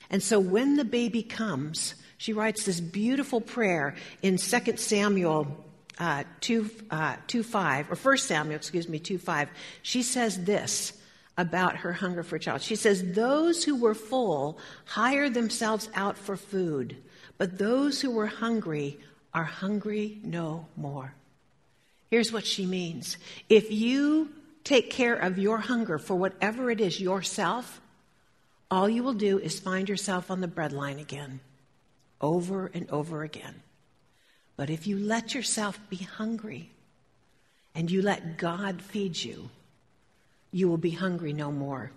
And 0.09 0.23
so 0.23 0.39
when 0.39 0.75
the 0.75 0.85
baby 0.85 1.21
comes, 1.21 1.95
she 2.17 2.33
writes 2.33 2.65
this 2.65 2.79
beautiful 2.79 3.41
prayer 3.41 3.95
in 4.21 4.37
2 4.37 4.77
Samuel 4.77 5.65
uh, 5.99 6.23
2, 6.41 6.69
uh, 6.89 7.15
2 7.27 7.43
5, 7.43 7.91
or 7.91 7.95
1 7.95 8.17
Samuel, 8.17 8.55
excuse 8.55 8.89
me, 8.89 8.99
2 8.99 9.17
5. 9.17 9.49
She 9.81 10.01
says 10.01 10.43
this 10.43 10.93
about 11.37 11.77
her 11.77 11.93
hunger 11.93 12.23
for 12.23 12.35
a 12.35 12.39
child. 12.39 12.61
She 12.61 12.75
says, 12.75 13.13
Those 13.13 13.63
who 13.63 13.75
were 13.75 13.95
full 13.95 14.57
hired 14.85 15.33
themselves 15.33 15.89
out 15.95 16.17
for 16.17 16.37
food 16.37 16.97
but 17.37 17.57
those 17.57 18.01
who 18.01 18.11
were 18.11 18.27
hungry 18.27 18.99
are 19.33 19.43
hungry 19.43 20.19
no 20.23 20.67
more. 20.75 21.13
Here's 22.09 22.31
what 22.31 22.45
she 22.45 22.65
means 22.65 23.17
if 23.49 23.71
you 23.71 24.29
take 24.63 24.89
care 24.89 25.15
of 25.15 25.37
your 25.37 25.57
hunger 25.57 25.97
for 25.97 26.15
whatever 26.15 26.69
it 26.69 26.79
is 26.79 27.01
yourself, 27.01 27.81
all 28.69 28.87
you 28.87 29.03
will 29.03 29.13
do 29.13 29.39
is 29.39 29.59
find 29.59 29.89
yourself 29.89 30.31
on 30.31 30.41
the 30.41 30.47
breadline 30.47 31.01
again, 31.01 31.39
over 32.21 32.67
and 32.73 32.89
over 32.89 33.23
again. 33.23 33.61
But 34.55 34.69
if 34.69 34.85
you 34.85 34.97
let 34.97 35.33
yourself 35.33 35.79
be 35.89 35.97
hungry 35.97 36.69
and 37.73 37.89
you 37.89 38.03
let 38.03 38.37
God 38.37 38.81
feed 38.81 39.21
you, 39.21 39.49
you 40.53 40.69
will 40.69 40.77
be 40.77 40.91
hungry 40.91 41.33
no 41.33 41.51
more. 41.51 41.91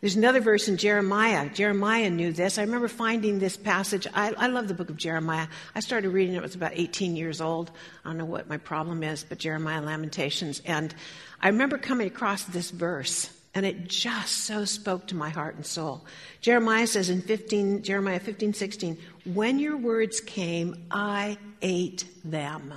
There's 0.00 0.16
another 0.16 0.40
verse 0.40 0.68
in 0.68 0.76
Jeremiah. 0.76 1.48
Jeremiah 1.48 2.10
knew 2.10 2.32
this. 2.32 2.58
I 2.58 2.62
remember 2.62 2.88
finding 2.88 3.38
this 3.38 3.56
passage. 3.56 4.06
I, 4.12 4.32
I, 4.36 4.46
love 4.48 4.68
the 4.68 4.74
book 4.74 4.90
of 4.90 4.96
Jeremiah. 4.96 5.46
I 5.74 5.80
started 5.80 6.10
reading 6.10 6.34
it, 6.34 6.38
I 6.38 6.42
was 6.42 6.54
about 6.54 6.72
18 6.74 7.16
years 7.16 7.40
old. 7.40 7.70
I 8.04 8.08
don't 8.08 8.18
know 8.18 8.26
what 8.26 8.48
my 8.48 8.58
problem 8.58 9.02
is, 9.02 9.24
but 9.24 9.38
Jeremiah 9.38 9.80
Lamentations. 9.80 10.60
And 10.66 10.94
I 11.40 11.48
remember 11.48 11.78
coming 11.78 12.06
across 12.06 12.44
this 12.44 12.70
verse, 12.70 13.30
and 13.54 13.64
it 13.64 13.88
just 13.88 14.44
so 14.44 14.66
spoke 14.66 15.06
to 15.08 15.16
my 15.16 15.30
heart 15.30 15.56
and 15.56 15.64
soul. 15.64 16.04
Jeremiah 16.42 16.86
says 16.86 17.08
in 17.08 17.22
15, 17.22 17.82
Jeremiah 17.82 18.20
15, 18.20 18.52
16, 18.52 18.98
When 19.32 19.58
your 19.58 19.78
words 19.78 20.20
came, 20.20 20.86
I 20.90 21.38
ate 21.62 22.04
them. 22.22 22.74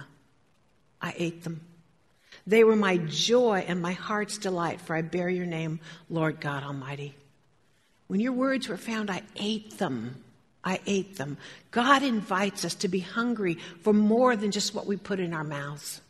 I 1.02 1.14
ate 1.18 1.44
them. 1.44 1.62
They 2.50 2.64
were 2.64 2.76
my 2.76 2.98
joy 2.98 3.64
and 3.68 3.80
my 3.80 3.94
heart's 3.94 4.40
delight, 4.40 4.82
for 4.82 4.96
I 4.96 5.04
bear 5.04 5.30
your 5.30 5.46
name, 5.46 5.80
Lord 6.10 6.42
God 6.42 6.64
Almighty. 6.64 7.14
When 8.08 8.20
your 8.20 8.32
words 8.32 8.68
were 8.68 8.76
found, 8.76 9.12
I 9.12 9.22
ate 9.36 9.78
them. 9.78 10.24
I 10.64 10.80
ate 10.88 11.18
them. 11.18 11.38
God 11.70 12.02
invites 12.02 12.66
us 12.66 12.74
to 12.76 12.88
be 12.88 13.02
hungry 13.02 13.60
for 13.84 13.94
more 13.94 14.36
than 14.36 14.50
just 14.50 14.74
what 14.74 14.88
we 14.88 14.98
put 14.98 15.20
in 15.20 15.32
our 15.32 15.44
mouths, 15.44 16.02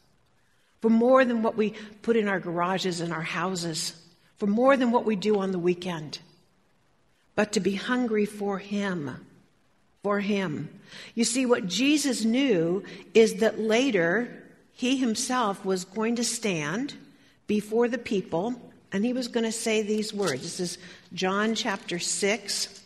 for 0.79 0.89
more 0.89 1.25
than 1.25 1.43
what 1.43 1.57
we 1.57 1.71
put 2.03 2.15
in 2.15 2.29
our 2.29 2.39
garages 2.39 3.01
and 3.01 3.11
our 3.11 3.21
houses, 3.21 4.01
for 4.37 4.47
more 4.47 4.77
than 4.77 4.91
what 4.91 5.03
we 5.03 5.17
do 5.17 5.39
on 5.39 5.51
the 5.51 5.59
weekend, 5.59 6.19
but 7.35 7.51
to 7.51 7.59
be 7.59 7.75
hungry 7.75 8.25
for 8.25 8.59
Him. 8.59 9.27
For 10.03 10.21
Him. 10.21 10.69
You 11.15 11.25
see, 11.25 11.45
what 11.45 11.67
Jesus 11.67 12.23
knew 12.23 12.85
is 13.13 13.41
that 13.41 13.59
later 13.59 14.39
he 14.79 14.95
himself 14.95 15.65
was 15.65 15.83
going 15.83 16.15
to 16.15 16.23
stand 16.23 16.93
before 17.47 17.89
the 17.89 17.97
people 17.97 18.71
and 18.93 19.03
he 19.03 19.11
was 19.11 19.27
going 19.27 19.43
to 19.43 19.51
say 19.51 19.81
these 19.81 20.13
words. 20.13 20.41
This 20.41 20.61
is 20.61 20.77
John 21.11 21.53
chapter 21.53 21.99
6, 21.99 22.81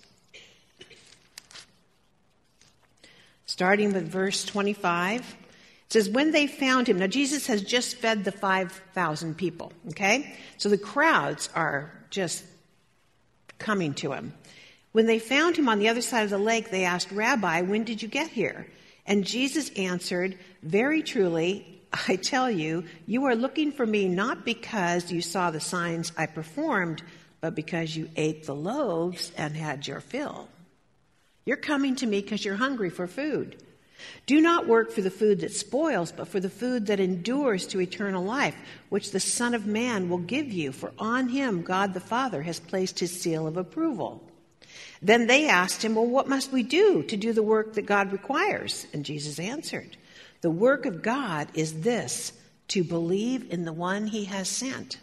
starting 3.45 3.93
with 3.93 4.07
verse 4.07 4.43
25. 4.43 5.19
It 5.19 5.93
says, 5.93 6.09
When 6.09 6.31
they 6.31 6.47
found 6.47 6.89
him, 6.89 6.97
now 6.97 7.05
Jesus 7.05 7.45
has 7.45 7.61
just 7.61 7.97
fed 7.97 8.23
the 8.23 8.31
5,000 8.31 9.37
people, 9.37 9.71
okay? 9.89 10.35
So 10.57 10.69
the 10.69 10.79
crowds 10.79 11.47
are 11.53 11.93
just 12.09 12.43
coming 13.59 13.93
to 13.95 14.13
him. 14.13 14.33
When 14.93 15.05
they 15.05 15.19
found 15.19 15.57
him 15.57 15.69
on 15.69 15.77
the 15.77 15.89
other 15.89 16.01
side 16.01 16.23
of 16.23 16.31
the 16.31 16.39
lake, 16.39 16.71
they 16.71 16.85
asked, 16.85 17.11
Rabbi, 17.11 17.61
when 17.61 17.83
did 17.83 18.01
you 18.01 18.07
get 18.07 18.31
here? 18.31 18.65
And 19.05 19.23
Jesus 19.23 19.69
answered, 19.77 20.39
Very 20.63 21.03
truly, 21.03 21.72
I 22.07 22.15
tell 22.15 22.49
you, 22.49 22.85
you 23.05 23.25
are 23.25 23.35
looking 23.35 23.71
for 23.71 23.85
me 23.85 24.07
not 24.07 24.45
because 24.45 25.11
you 25.11 25.21
saw 25.21 25.51
the 25.51 25.59
signs 25.59 26.11
I 26.17 26.25
performed, 26.25 27.03
but 27.39 27.55
because 27.55 27.95
you 27.95 28.09
ate 28.15 28.45
the 28.45 28.55
loaves 28.55 29.31
and 29.37 29.55
had 29.55 29.85
your 29.85 29.99
fill. 29.99 30.47
You're 31.45 31.57
coming 31.57 31.95
to 31.97 32.07
me 32.07 32.21
because 32.21 32.43
you're 32.43 32.55
hungry 32.55 32.89
for 32.89 33.05
food. 33.05 33.61
Do 34.25 34.41
not 34.41 34.67
work 34.67 34.91
for 34.91 35.01
the 35.01 35.11
food 35.11 35.41
that 35.41 35.53
spoils, 35.53 36.11
but 36.11 36.27
for 36.27 36.39
the 36.39 36.49
food 36.49 36.87
that 36.87 36.99
endures 36.99 37.67
to 37.67 37.81
eternal 37.81 38.23
life, 38.23 38.55
which 38.89 39.11
the 39.11 39.19
Son 39.19 39.53
of 39.53 39.65
Man 39.65 40.09
will 40.09 40.17
give 40.17 40.51
you, 40.51 40.71
for 40.71 40.91
on 40.97 41.29
him 41.29 41.61
God 41.61 41.93
the 41.93 41.99
Father 41.99 42.41
has 42.41 42.59
placed 42.59 42.99
his 42.99 43.21
seal 43.21 43.47
of 43.47 43.57
approval. 43.57 44.21
Then 45.01 45.27
they 45.27 45.47
asked 45.47 45.83
him, 45.83 45.95
Well, 45.95 46.07
what 46.07 46.29
must 46.29 46.51
we 46.51 46.63
do 46.63 47.03
to 47.03 47.17
do 47.17 47.33
the 47.33 47.43
work 47.43 47.73
that 47.73 47.85
God 47.85 48.11
requires? 48.11 48.87
And 48.93 49.05
Jesus 49.05 49.39
answered, 49.39 49.97
the 50.43 50.51
work 50.51 50.85
of 50.85 51.01
God 51.01 51.47
is 51.53 51.81
this 51.81 52.33
to 52.67 52.83
believe 52.83 53.49
in 53.49 53.63
the 53.63 53.71
one 53.71 54.07
he 54.07 54.25
has 54.25 54.49
sent. 54.49 54.97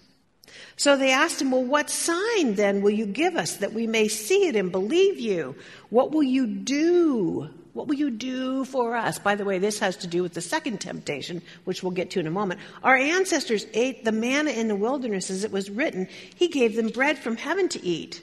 So 0.77 0.99
they 0.99 1.13
asked 1.13 1.41
him, 1.41 1.51
Well, 1.51 1.65
what 1.65 1.89
sign 1.89 2.57
then 2.57 2.83
will 2.83 2.91
you 2.91 3.07
give 3.07 3.37
us 3.37 3.57
that 3.57 3.73
we 3.73 3.87
may 3.87 4.07
see 4.07 4.49
it 4.49 4.55
and 4.55 4.71
believe 4.71 5.19
you? 5.19 5.57
What 5.89 6.13
will 6.13 6.23
you 6.23 6.47
do? 6.47 7.49
What 7.73 7.89
will 7.89 7.95
you 7.95 8.11
do 8.11 8.67
for 8.67 8.95
us? 8.95 9.19
By 9.19 9.35
the 9.35 9.47
way, 9.47 9.59
this 9.59 9.79
has 9.79 9.97
to 9.99 10.07
do 10.07 10.23
with 10.23 10.35
the 10.35 10.43
second 10.43 10.79
temptation, 10.83 11.41
which 11.65 11.83
we'll 11.83 11.93
get 11.93 12.11
to 12.11 12.21
in 12.21 12.27
a 12.27 12.31
moment. 12.31 12.61
Our 12.83 12.97
ancestors 12.97 13.67
ate 13.73 14.05
the 14.05 14.13
manna 14.13 14.51
in 14.51 14.69
the 14.69 14.77
wilderness 14.77 15.31
as 15.31 15.43
it 15.43 15.53
was 15.53 15.71
written, 15.71 16.07
He 16.35 16.49
gave 16.49 16.77
them 16.77 16.89
bread 16.89 17.19
from 17.19 17.39
heaven 17.39 17.69
to 17.71 17.83
eat. 17.83 18.23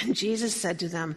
And 0.00 0.16
Jesus 0.16 0.58
said 0.58 0.80
to 0.80 0.88
them, 0.88 1.16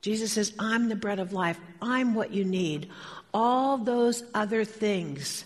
Jesus 0.00 0.32
says, 0.32 0.52
I'm 0.58 0.88
the 0.88 0.96
bread 0.96 1.18
of 1.18 1.32
life. 1.32 1.58
I'm 1.82 2.14
what 2.14 2.32
you 2.32 2.44
need. 2.44 2.88
All 3.34 3.78
those 3.78 4.22
other 4.34 4.64
things 4.64 5.44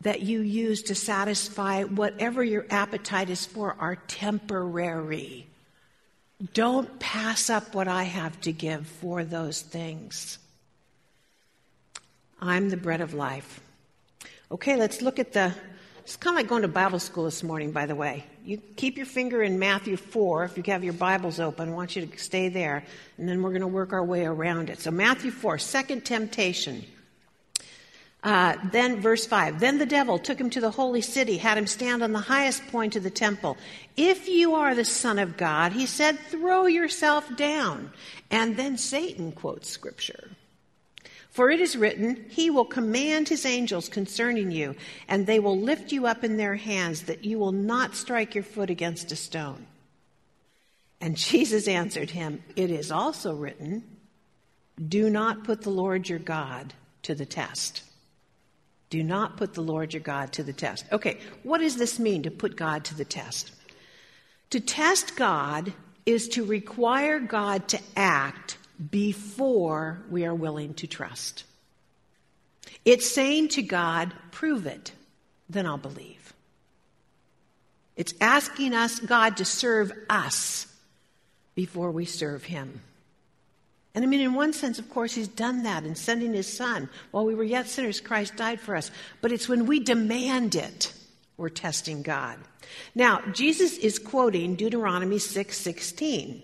that 0.00 0.20
you 0.20 0.40
use 0.40 0.82
to 0.82 0.94
satisfy 0.94 1.84
whatever 1.84 2.42
your 2.44 2.66
appetite 2.70 3.30
is 3.30 3.46
for 3.46 3.76
are 3.78 3.96
temporary. 3.96 5.46
Don't 6.52 6.98
pass 6.98 7.48
up 7.48 7.74
what 7.74 7.88
I 7.88 8.02
have 8.04 8.38
to 8.42 8.52
give 8.52 8.86
for 8.86 9.24
those 9.24 9.62
things. 9.62 10.38
I'm 12.40 12.68
the 12.68 12.76
bread 12.76 13.00
of 13.00 13.14
life. 13.14 13.60
Okay, 14.50 14.76
let's 14.76 15.00
look 15.00 15.18
at 15.18 15.32
the 15.32 15.54
it's 16.04 16.16
kind 16.16 16.36
of 16.36 16.38
like 16.38 16.48
going 16.48 16.62
to 16.62 16.68
Bible 16.68 16.98
school 16.98 17.24
this 17.24 17.42
morning, 17.42 17.72
by 17.72 17.86
the 17.86 17.94
way. 17.94 18.26
You 18.44 18.58
keep 18.76 18.98
your 18.98 19.06
finger 19.06 19.42
in 19.42 19.58
Matthew 19.58 19.96
4. 19.96 20.44
If 20.44 20.58
you 20.58 20.62
have 20.66 20.84
your 20.84 20.92
Bibles 20.92 21.40
open, 21.40 21.70
I 21.70 21.72
want 21.72 21.96
you 21.96 22.04
to 22.04 22.18
stay 22.18 22.50
there, 22.50 22.84
and 23.16 23.26
then 23.26 23.42
we're 23.42 23.50
going 23.50 23.62
to 23.62 23.66
work 23.66 23.94
our 23.94 24.04
way 24.04 24.26
around 24.26 24.68
it. 24.68 24.80
So, 24.80 24.90
Matthew 24.90 25.30
4, 25.30 25.56
second 25.56 26.04
temptation. 26.04 26.84
Uh, 28.22 28.56
then, 28.70 29.00
verse 29.00 29.24
5 29.26 29.60
Then 29.60 29.78
the 29.78 29.86
devil 29.86 30.18
took 30.18 30.38
him 30.38 30.50
to 30.50 30.60
the 30.60 30.70
holy 30.70 31.00
city, 31.00 31.38
had 31.38 31.56
him 31.56 31.66
stand 31.66 32.02
on 32.02 32.12
the 32.12 32.20
highest 32.20 32.66
point 32.66 32.96
of 32.96 33.02
the 33.02 33.10
temple. 33.10 33.56
If 33.96 34.28
you 34.28 34.56
are 34.56 34.74
the 34.74 34.84
Son 34.84 35.18
of 35.18 35.38
God, 35.38 35.72
he 35.72 35.86
said, 35.86 36.18
throw 36.18 36.66
yourself 36.66 37.34
down. 37.34 37.90
And 38.30 38.58
then 38.58 38.76
Satan 38.76 39.32
quotes 39.32 39.70
scripture. 39.70 40.28
For 41.34 41.50
it 41.50 41.60
is 41.60 41.76
written, 41.76 42.26
He 42.28 42.48
will 42.48 42.64
command 42.64 43.28
His 43.28 43.44
angels 43.44 43.88
concerning 43.88 44.52
you, 44.52 44.76
and 45.08 45.26
they 45.26 45.40
will 45.40 45.58
lift 45.58 45.90
you 45.90 46.06
up 46.06 46.22
in 46.22 46.36
their 46.36 46.54
hands, 46.54 47.02
that 47.02 47.24
you 47.24 47.40
will 47.40 47.50
not 47.50 47.96
strike 47.96 48.36
your 48.36 48.44
foot 48.44 48.70
against 48.70 49.10
a 49.10 49.16
stone. 49.16 49.66
And 51.00 51.16
Jesus 51.16 51.66
answered 51.66 52.10
him, 52.10 52.40
It 52.54 52.70
is 52.70 52.92
also 52.92 53.34
written, 53.34 53.82
Do 54.88 55.10
not 55.10 55.42
put 55.42 55.62
the 55.62 55.70
Lord 55.70 56.08
your 56.08 56.20
God 56.20 56.72
to 57.02 57.16
the 57.16 57.26
test. 57.26 57.82
Do 58.88 59.02
not 59.02 59.36
put 59.36 59.54
the 59.54 59.60
Lord 59.60 59.92
your 59.92 60.04
God 60.04 60.32
to 60.34 60.44
the 60.44 60.52
test. 60.52 60.84
Okay, 60.92 61.18
what 61.42 61.58
does 61.58 61.78
this 61.78 61.98
mean 61.98 62.22
to 62.22 62.30
put 62.30 62.54
God 62.54 62.84
to 62.84 62.94
the 62.94 63.04
test? 63.04 63.50
To 64.50 64.60
test 64.60 65.16
God 65.16 65.72
is 66.06 66.28
to 66.28 66.44
require 66.44 67.18
God 67.18 67.66
to 67.68 67.80
act 67.96 68.56
before 68.90 70.02
we 70.10 70.24
are 70.24 70.34
willing 70.34 70.74
to 70.74 70.86
trust. 70.86 71.44
It's 72.84 73.10
saying 73.10 73.48
to 73.48 73.62
God, 73.62 74.12
prove 74.30 74.66
it, 74.66 74.92
then 75.48 75.66
I'll 75.66 75.78
believe. 75.78 76.32
It's 77.96 78.14
asking 78.20 78.74
us, 78.74 78.98
God, 78.98 79.36
to 79.36 79.44
serve 79.44 79.92
us 80.10 80.66
before 81.54 81.90
we 81.90 82.04
serve 82.04 82.44
Him. 82.44 82.80
And 83.94 84.04
I 84.04 84.08
mean, 84.08 84.20
in 84.20 84.34
one 84.34 84.52
sense, 84.52 84.80
of 84.80 84.90
course, 84.90 85.14
He's 85.14 85.28
done 85.28 85.62
that 85.62 85.84
in 85.84 85.94
sending 85.94 86.34
His 86.34 86.52
Son. 86.52 86.88
While 87.12 87.24
we 87.24 87.34
were 87.34 87.44
yet 87.44 87.68
sinners, 87.68 88.00
Christ 88.00 88.36
died 88.36 88.60
for 88.60 88.74
us. 88.74 88.90
But 89.20 89.30
it's 89.30 89.48
when 89.48 89.66
we 89.66 89.78
demand 89.78 90.56
it, 90.56 90.92
we're 91.36 91.48
testing 91.48 92.02
God. 92.02 92.38
Now, 92.94 93.22
Jesus 93.32 93.78
is 93.78 93.98
quoting 93.98 94.56
Deuteronomy 94.56 95.18
6 95.18 95.56
16 95.56 96.42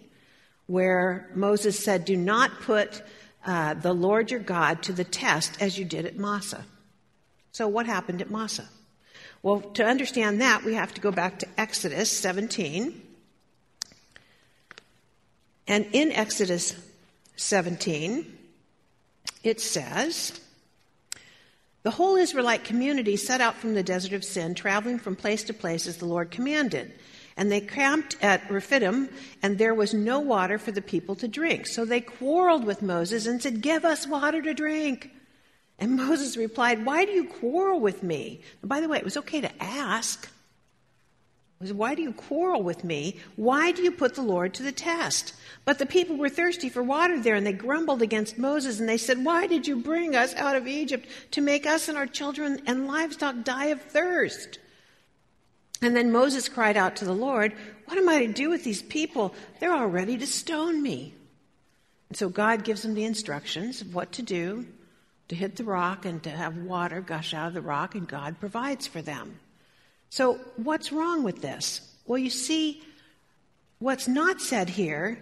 where 0.71 1.29
Moses 1.35 1.77
said, 1.83 2.05
Do 2.05 2.17
not 2.17 2.61
put 2.61 3.03
uh, 3.45 3.75
the 3.75 3.93
Lord 3.93 4.31
your 4.31 4.39
God 4.39 4.85
to 4.85 4.93
the 4.93 5.03
test 5.03 5.61
as 5.61 5.77
you 5.77 5.85
did 5.85 6.07
at 6.07 6.17
Massah. 6.17 6.65
So, 7.51 7.67
what 7.67 7.87
happened 7.87 8.23
at 8.23 8.31
Massah? 8.31 8.69
Well, 9.43 9.63
to 9.63 9.85
understand 9.85 10.41
that, 10.41 10.63
we 10.63 10.75
have 10.75 10.95
to 10.95 11.01
go 11.01 11.11
back 11.11 11.41
to 11.41 11.49
Exodus 11.59 12.09
17. 12.13 13.03
And 15.67 15.87
in 15.93 16.13
Exodus 16.13 16.77
17, 17.35 18.39
it 19.43 19.61
says, 19.61 20.41
The 21.83 21.91
whole 21.91 22.15
Israelite 22.15 22.63
community 22.63 23.17
set 23.17 23.41
out 23.41 23.57
from 23.57 23.75
the 23.75 23.83
desert 23.83 24.13
of 24.13 24.23
Sin, 24.23 24.55
traveling 24.55 25.01
from 25.01 25.17
place 25.17 25.43
to 25.45 25.53
place 25.53 25.89
as 25.89 25.97
the 25.97 26.07
Lord 26.07 26.31
commanded. 26.31 26.93
And 27.41 27.51
they 27.51 27.63
camped 27.63 28.19
at 28.21 28.51
Rephidim, 28.51 29.09
and 29.43 29.57
there 29.57 29.73
was 29.73 29.95
no 29.95 30.21
water 30.21 30.59
for 30.59 30.73
the 30.73 30.83
people 30.83 31.17
to 31.17 31.27
drink. 31.27 31.67
So 31.67 31.87
they 31.87 32.03
quarreled 32.03 32.67
with 32.67 32.83
Moses 32.83 33.27
and 33.27 33.41
said, 33.41 33.63
Give 33.63 33.83
us 33.83 34.07
water 34.07 34.43
to 34.43 34.53
drink. 34.53 35.11
And 35.79 35.97
Moses 35.97 36.37
replied, 36.37 36.85
Why 36.85 37.07
do 37.07 37.13
you 37.13 37.25
quarrel 37.25 37.81
with 37.81 38.03
me? 38.03 38.43
And 38.61 38.69
by 38.69 38.83
the 38.83 38.89
way, 38.89 38.99
it 38.99 39.05
was 39.05 39.17
okay 39.17 39.41
to 39.41 39.51
ask. 39.63 40.29
Was, 41.63 41.73
Why 41.73 41.95
do 41.95 42.03
you 42.03 42.13
quarrel 42.13 42.63
with 42.63 42.85
me? 42.85 43.19
Why 43.37 43.73
do 43.73 43.81
you 43.81 43.91
put 43.91 44.17
the 44.17 44.21
Lord 44.21 44.53
to 44.53 44.63
the 44.63 44.71
test? 44.71 45.33
But 45.65 45.79
the 45.79 45.87
people 45.87 46.19
were 46.19 46.29
thirsty 46.29 46.69
for 46.69 46.83
water 46.83 47.19
there, 47.19 47.37
and 47.37 47.47
they 47.47 47.55
grumbled 47.55 48.03
against 48.03 48.37
Moses, 48.37 48.81
and 48.81 48.89
they 48.89 48.99
said, 48.99 49.25
Why 49.25 49.47
did 49.47 49.67
you 49.67 49.77
bring 49.77 50.15
us 50.15 50.35
out 50.35 50.57
of 50.57 50.67
Egypt 50.67 51.09
to 51.31 51.41
make 51.41 51.65
us 51.65 51.89
and 51.89 51.97
our 51.97 52.07
children 52.07 52.61
and 52.67 52.87
livestock 52.87 53.45
die 53.45 53.69
of 53.69 53.81
thirst? 53.81 54.59
And 55.83 55.97
then 55.97 56.13
Moses 56.13 56.49
cried 56.49 56.77
out 56.77 56.97
to 56.97 57.05
the 57.05 57.13
Lord, 57.13 57.55
What 57.87 57.99
am 57.99 58.09
I 58.09 58.27
to 58.27 58.33
do 58.33 58.51
with 58.51 58.65
these 58.65 58.83
people? 58.83 59.35
They're 59.59 59.73
all 59.73 59.87
ready 59.87 60.19
to 60.19 60.27
stone 60.27 60.83
me. 60.83 61.15
And 62.09 62.17
so 62.17 62.29
God 62.29 62.65
gives 62.65 62.83
them 62.83 62.95
the 62.95 63.05
instructions 63.05 63.81
of 63.81 63.95
what 63.95 64.13
to 64.13 64.23
do 64.23 64.67
to 65.29 65.37
hit 65.37 65.55
the 65.55 65.65
rock 65.65 66.05
and 66.05 66.21
to 66.25 66.31
have 66.31 66.57
water 66.57 67.01
gush 67.01 67.33
out 67.33 67.49
of 67.49 67.55
the 67.55 67.63
rock, 67.63 67.95
and 67.95 68.07
God 68.07 68.41
provides 68.41 68.89
for 68.89 69.01
them. 69.01 69.39
So, 70.11 70.41
what's 70.57 70.91
wrong 70.91 71.23
with 71.23 71.41
this? 71.41 71.81
Well, 72.05 72.19
you 72.19 72.31
see, 72.31 72.83
what's 73.79 74.09
not 74.09 74.41
said 74.41 74.69
here 74.69 75.21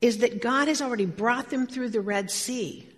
is 0.00 0.18
that 0.18 0.40
God 0.40 0.68
has 0.68 0.80
already 0.80 1.04
brought 1.04 1.50
them 1.50 1.66
through 1.66 1.90
the 1.90 2.00
Red 2.00 2.30
Sea. 2.30 2.88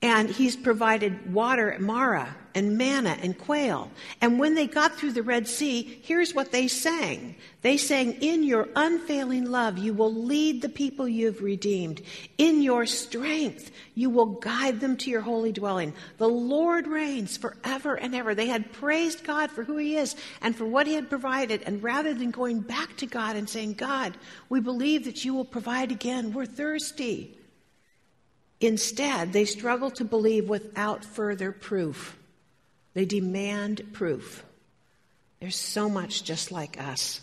And 0.00 0.30
he's 0.30 0.54
provided 0.54 1.32
water 1.34 1.72
at 1.72 1.80
Marah 1.80 2.36
and 2.54 2.78
manna 2.78 3.16
and 3.20 3.36
quail. 3.36 3.90
And 4.20 4.38
when 4.38 4.54
they 4.54 4.66
got 4.66 4.96
through 4.96 5.12
the 5.12 5.22
Red 5.22 5.48
Sea, 5.48 6.00
here's 6.02 6.34
what 6.34 6.52
they 6.52 6.68
sang. 6.68 7.34
They 7.62 7.76
sang, 7.76 8.14
In 8.14 8.44
your 8.44 8.68
unfailing 8.76 9.44
love, 9.44 9.76
you 9.78 9.92
will 9.92 10.14
lead 10.14 10.62
the 10.62 10.68
people 10.68 11.08
you've 11.08 11.42
redeemed. 11.42 12.00
In 12.36 12.62
your 12.62 12.86
strength, 12.86 13.72
you 13.96 14.08
will 14.08 14.26
guide 14.26 14.78
them 14.78 14.96
to 14.98 15.10
your 15.10 15.20
holy 15.20 15.50
dwelling. 15.52 15.92
The 16.18 16.28
Lord 16.28 16.86
reigns 16.86 17.36
forever 17.36 17.96
and 17.96 18.14
ever. 18.14 18.36
They 18.36 18.48
had 18.48 18.72
praised 18.72 19.24
God 19.24 19.50
for 19.50 19.64
who 19.64 19.78
he 19.78 19.96
is 19.96 20.14
and 20.42 20.54
for 20.54 20.64
what 20.64 20.86
he 20.86 20.94
had 20.94 21.08
provided. 21.08 21.62
And 21.62 21.82
rather 21.82 22.14
than 22.14 22.30
going 22.30 22.60
back 22.60 22.96
to 22.98 23.06
God 23.06 23.34
and 23.34 23.48
saying, 23.48 23.74
God, 23.74 24.16
we 24.48 24.60
believe 24.60 25.04
that 25.06 25.24
you 25.24 25.34
will 25.34 25.44
provide 25.44 25.90
again, 25.90 26.32
we're 26.32 26.46
thirsty. 26.46 27.37
Instead, 28.60 29.32
they 29.32 29.44
struggle 29.44 29.90
to 29.92 30.04
believe 30.04 30.48
without 30.48 31.04
further 31.04 31.52
proof. 31.52 32.16
They 32.94 33.04
demand 33.04 33.92
proof. 33.92 34.44
There's 35.40 35.56
so 35.56 35.88
much 35.88 36.24
just 36.24 36.50
like 36.50 36.80
us. 36.80 37.20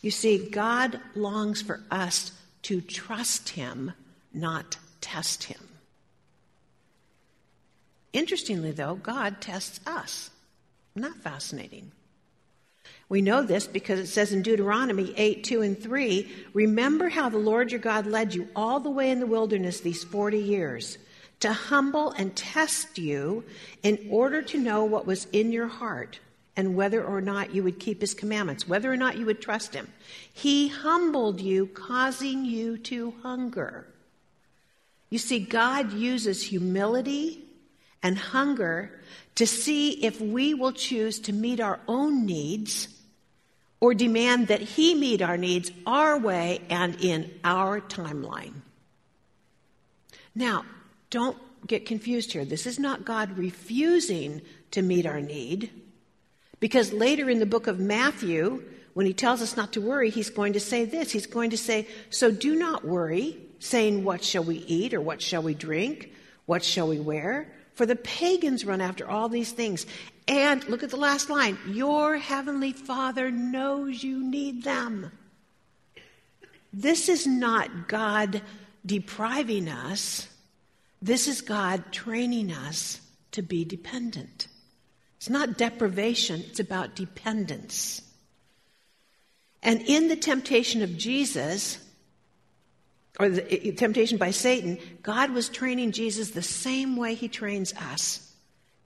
You 0.00 0.10
see, 0.10 0.50
God 0.50 1.00
longs 1.14 1.62
for 1.62 1.80
us 1.90 2.32
to 2.62 2.80
trust 2.80 3.50
Him, 3.50 3.92
not 4.34 4.76
test 5.00 5.44
Him. 5.44 5.60
Interestingly, 8.12 8.72
though, 8.72 8.96
God 8.96 9.40
tests 9.40 9.80
us. 9.86 10.30
Not 10.94 11.16
fascinating? 11.18 11.92
We 13.12 13.20
know 13.20 13.42
this 13.42 13.66
because 13.66 13.98
it 13.98 14.06
says 14.06 14.32
in 14.32 14.40
Deuteronomy 14.40 15.12
8, 15.14 15.44
2 15.44 15.60
and 15.60 15.78
3 15.78 16.26
Remember 16.54 17.10
how 17.10 17.28
the 17.28 17.36
Lord 17.36 17.70
your 17.70 17.78
God 17.78 18.06
led 18.06 18.34
you 18.34 18.48
all 18.56 18.80
the 18.80 18.88
way 18.88 19.10
in 19.10 19.20
the 19.20 19.26
wilderness 19.26 19.80
these 19.80 20.02
40 20.02 20.38
years 20.38 20.96
to 21.40 21.52
humble 21.52 22.12
and 22.12 22.34
test 22.34 22.96
you 22.96 23.44
in 23.82 24.08
order 24.10 24.40
to 24.40 24.56
know 24.56 24.84
what 24.84 25.04
was 25.04 25.26
in 25.26 25.52
your 25.52 25.66
heart 25.66 26.20
and 26.56 26.74
whether 26.74 27.04
or 27.04 27.20
not 27.20 27.54
you 27.54 27.62
would 27.62 27.78
keep 27.78 28.00
his 28.00 28.14
commandments, 28.14 28.66
whether 28.66 28.90
or 28.90 28.96
not 28.96 29.18
you 29.18 29.26
would 29.26 29.42
trust 29.42 29.74
him. 29.74 29.92
He 30.32 30.68
humbled 30.68 31.38
you, 31.38 31.66
causing 31.66 32.46
you 32.46 32.78
to 32.78 33.12
hunger. 33.22 33.86
You 35.10 35.18
see, 35.18 35.40
God 35.40 35.92
uses 35.92 36.42
humility 36.42 37.44
and 38.02 38.16
hunger 38.16 39.02
to 39.34 39.46
see 39.46 40.02
if 40.02 40.18
we 40.18 40.54
will 40.54 40.72
choose 40.72 41.18
to 41.20 41.34
meet 41.34 41.60
our 41.60 41.78
own 41.86 42.24
needs 42.24 42.88
or 43.82 43.94
demand 43.94 44.46
that 44.46 44.60
He 44.60 44.94
meet 44.94 45.20
our 45.20 45.36
needs 45.36 45.72
our 45.84 46.16
way 46.16 46.60
and 46.70 46.94
in 47.00 47.28
our 47.42 47.80
timeline. 47.80 48.54
Now, 50.36 50.64
don't 51.10 51.36
get 51.66 51.84
confused 51.84 52.32
here. 52.32 52.44
This 52.44 52.64
is 52.64 52.78
not 52.78 53.04
God 53.04 53.36
refusing 53.36 54.40
to 54.70 54.82
meet 54.82 55.04
our 55.04 55.20
need, 55.20 55.70
because 56.60 56.92
later 56.92 57.28
in 57.28 57.40
the 57.40 57.44
book 57.44 57.66
of 57.66 57.80
Matthew, 57.80 58.62
when 58.94 59.04
he 59.04 59.12
tells 59.12 59.42
us 59.42 59.56
not 59.56 59.72
to 59.72 59.80
worry, 59.80 60.10
he's 60.10 60.30
going 60.30 60.52
to 60.52 60.60
say 60.60 60.84
this. 60.84 61.10
He's 61.10 61.26
going 61.26 61.50
to 61.50 61.58
say, 61.58 61.88
So 62.08 62.30
do 62.30 62.54
not 62.54 62.84
worry, 62.84 63.36
saying, 63.58 64.04
What 64.04 64.22
shall 64.22 64.44
we 64.44 64.58
eat, 64.58 64.94
or 64.94 65.00
what 65.00 65.20
shall 65.20 65.42
we 65.42 65.54
drink? 65.54 66.12
What 66.46 66.64
shall 66.64 66.86
we 66.86 67.00
wear? 67.00 67.52
For 67.74 67.84
the 67.84 67.96
pagans 67.96 68.64
run 68.64 68.80
after 68.80 69.08
all 69.08 69.28
these 69.28 69.50
things, 69.50 69.86
and 70.28 70.66
look 70.68 70.82
at 70.82 70.90
the 70.90 70.96
last 70.96 71.30
line 71.30 71.58
Your 71.66 72.16
heavenly 72.16 72.72
Father 72.72 73.30
knows 73.30 74.02
you 74.02 74.22
need 74.22 74.64
them. 74.64 75.10
This 76.72 77.08
is 77.08 77.26
not 77.26 77.88
God 77.88 78.42
depriving 78.84 79.68
us, 79.68 80.28
this 81.00 81.28
is 81.28 81.40
God 81.40 81.92
training 81.92 82.52
us 82.52 83.00
to 83.32 83.42
be 83.42 83.64
dependent. 83.64 84.48
It's 85.16 85.30
not 85.30 85.56
deprivation, 85.56 86.42
it's 86.48 86.60
about 86.60 86.96
dependence. 86.96 88.02
And 89.62 89.82
in 89.82 90.08
the 90.08 90.16
temptation 90.16 90.82
of 90.82 90.96
Jesus, 90.96 91.78
or 93.20 93.28
the 93.28 93.68
eh, 93.68 93.72
temptation 93.76 94.18
by 94.18 94.32
Satan, 94.32 94.78
God 95.02 95.30
was 95.30 95.48
training 95.48 95.92
Jesus 95.92 96.30
the 96.30 96.42
same 96.42 96.96
way 96.96 97.14
he 97.14 97.28
trains 97.28 97.72
us 97.74 98.31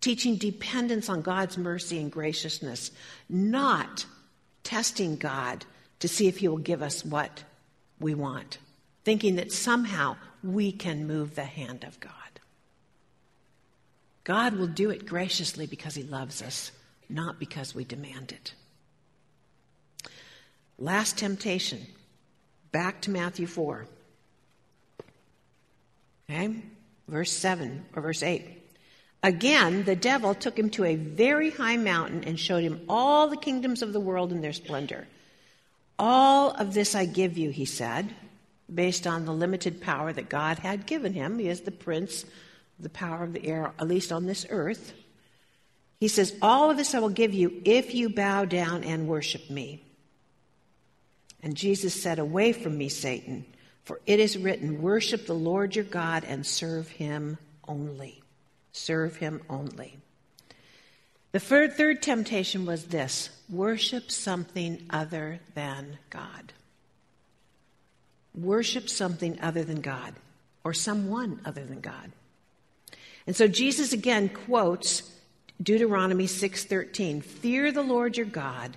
teaching 0.01 0.37
dependence 0.37 1.09
on 1.09 1.23
God's 1.23 1.59
mercy 1.59 1.99
and 1.99 2.11
graciousness, 2.11 2.91
not 3.29 4.07
testing 4.63 5.17
God 5.17 5.65
to 6.01 6.09
see 6.09 6.29
if 6.29 6.39
He 6.39 6.49
will 6.49 6.59
give 6.59 6.83
us 6.83 7.05
what 7.05 7.45
we 7.99 8.15
want, 8.15 8.59
thinking 9.05 9.37
that 9.37 9.53
somehow 9.53 10.17
we 10.43 10.73
can 10.73 11.07
move 11.07 11.35
the 11.35 11.45
hand 11.45 11.85
of 11.85 11.99
God. 12.01 12.13
God 14.25 14.55
will 14.55 14.67
do 14.67 14.91
it 14.91 15.07
graciously 15.07 15.67
because 15.67 15.95
He 15.95 16.03
loves 16.03 16.43
us, 16.43 16.73
not 17.09 17.39
because 17.39 17.75
we 17.75 17.85
demand 17.85 18.33
it. 18.33 18.55
Last 20.79 21.17
temptation. 21.17 21.87
Back 22.73 23.01
to 23.03 23.11
Matthew 23.11 23.47
4. 23.47 23.87
Okay? 26.29 26.57
Verse 27.09 27.33
7 27.33 27.87
or 27.95 28.03
verse 28.03 28.23
8. 28.23 28.66
Again, 29.27 29.83
the 29.83 29.97
devil 29.97 30.37
took 30.37 30.57
him 30.57 30.71
to 30.71 30.85
a 30.85 30.95
very 30.95 31.51
high 31.51 31.79
mountain 31.79 32.23
and 32.23 32.39
showed 32.39 32.63
him 32.63 32.83
all 32.89 33.27
the 33.27 33.37
kingdoms 33.37 33.83
of 33.83 33.93
the 33.93 33.99
world 33.99 34.31
in 34.31 34.41
their 34.41 34.53
splendor. 34.53 35.09
All 35.99 36.53
of 36.53 36.73
this 36.73 36.95
I 36.95 37.07
give 37.07 37.37
you, 37.37 37.51
he 37.51 37.65
said, 37.65 38.15
based 38.73 39.05
on 39.05 39.25
the 39.25 39.33
limited 39.33 39.81
power 39.81 40.13
that 40.13 40.29
God 40.29 40.61
had 40.61 40.87
given 40.87 41.13
him. 41.13 41.41
He 41.41 41.49
is 41.49 41.63
the 41.63 41.73
prince, 41.73 42.25
the 42.79 42.89
power 42.89 43.25
of 43.25 43.33
the 43.33 43.45
air, 43.45 43.73
at 43.81 43.89
least 43.89 44.13
on 44.13 44.27
this 44.27 44.47
earth. 44.49 44.93
He 45.99 46.07
says, 46.07 46.33
All 46.41 46.71
of 46.71 46.77
this 46.77 46.95
I 46.95 47.01
will 47.01 47.09
give 47.09 47.35
you 47.35 47.63
if 47.65 47.97
you 47.97 48.09
bow 48.09 48.45
down 48.45 48.85
and 48.85 49.09
worship 49.09 49.51
me. 49.51 49.83
And 51.43 51.57
Jesus 51.57 52.01
said, 52.01 52.21
Away 52.21 52.53
from 52.53 52.79
me, 52.79 52.89
Satan, 52.89 53.45
for 53.83 54.01
it 54.07 54.21
is 54.21 54.39
written, 54.39 54.83
Worship 54.83 55.27
the 55.27 55.35
Lord 55.35 55.75
your 55.75 55.85
God 55.85 56.23
and 56.23 56.47
serve 56.47 56.87
him 56.87 57.39
only. 57.67 58.23
Serve 58.77 59.17
him 59.17 59.41
only. 59.49 59.97
The 61.33 61.41
third, 61.41 61.73
third 61.73 62.03
temptation 62.03 62.67
was 62.67 62.85
this 62.85 63.31
worship 63.49 64.11
something 64.11 64.85
other 64.91 65.41
than 65.55 65.99
God. 66.11 66.53
Worship 68.35 68.91
something 68.91 69.41
other 69.41 69.65
than 69.65 69.81
God, 69.81 70.15
or 70.63 70.75
someone 70.75 71.41
other 71.47 71.65
than 71.65 71.81
God. 71.81 72.13
And 73.27 73.35
so 73.35 73.49
Jesus 73.49 73.95
again 73.95 74.29
quotes 74.29 75.03
Deuteronomy 75.61 76.27
6:13, 76.27 77.23
"Fear 77.23 77.73
the 77.73 77.83
Lord 77.83 78.19
your 78.19 78.27
God, 78.27 78.77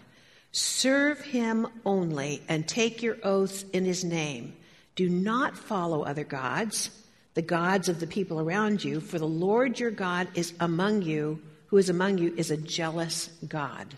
serve 0.53 1.19
him 1.19 1.67
only 1.85 2.41
and 2.47 2.65
take 2.65 3.03
your 3.03 3.17
oaths 3.21 3.65
in 3.73 3.83
his 3.83 4.05
name. 4.05 4.55
Do 4.95 5.09
not 5.09 5.57
follow 5.57 6.03
other 6.03 6.23
gods." 6.23 6.89
The 7.39 7.43
gods 7.43 7.88
of 7.88 8.02
the 8.02 8.06
people 8.06 8.41
around 8.41 8.84
you, 8.84 8.99
for 8.99 9.17
the 9.17 9.25
Lord 9.25 9.80
your 9.80 9.91
God 9.91 10.28
is 10.36 10.52
among 10.60 11.04
you, 11.04 11.41
who 11.67 11.78
is 11.78 11.88
among 11.88 12.17
you 12.17 12.34
is 12.36 12.52
a 12.52 12.58
jealous 12.58 13.30
God. 13.47 13.95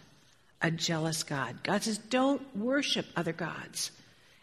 A 0.61 0.69
jealous 0.69 1.23
God. 1.23 1.63
God 1.63 1.81
says, 1.81 1.97
don't 1.97 2.55
worship 2.55 3.07
other 3.15 3.33
gods. 3.33 3.89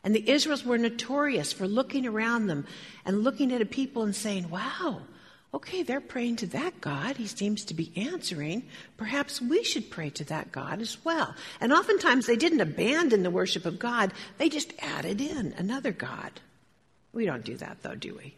And 0.02 0.16
the 0.16 0.28
Israels 0.28 0.64
were 0.64 0.78
notorious 0.78 1.52
for 1.52 1.68
looking 1.68 2.08
around 2.08 2.48
them 2.48 2.66
and 3.04 3.22
looking 3.22 3.52
at 3.52 3.62
a 3.62 3.66
people 3.66 4.02
and 4.02 4.16
saying, 4.16 4.50
wow, 4.50 5.02
okay, 5.54 5.84
they're 5.84 6.00
praying 6.00 6.34
to 6.38 6.48
that 6.48 6.80
God. 6.80 7.16
He 7.16 7.28
seems 7.28 7.66
to 7.66 7.74
be 7.74 7.92
answering. 7.94 8.64
Perhaps 8.96 9.40
we 9.40 9.62
should 9.62 9.90
pray 9.90 10.10
to 10.10 10.24
that 10.24 10.50
God 10.50 10.80
as 10.80 11.04
well. 11.04 11.36
And 11.60 11.72
oftentimes 11.72 12.26
they 12.26 12.34
didn't 12.34 12.62
abandon 12.62 13.22
the 13.22 13.30
worship 13.30 13.64
of 13.64 13.78
God, 13.78 14.12
they 14.38 14.48
just 14.48 14.72
added 14.80 15.20
in 15.20 15.54
another 15.56 15.92
God. 15.92 16.32
We 17.12 17.26
don't 17.26 17.44
do 17.44 17.56
that, 17.58 17.84
though, 17.84 17.94
do 17.94 18.16
we? 18.16 18.34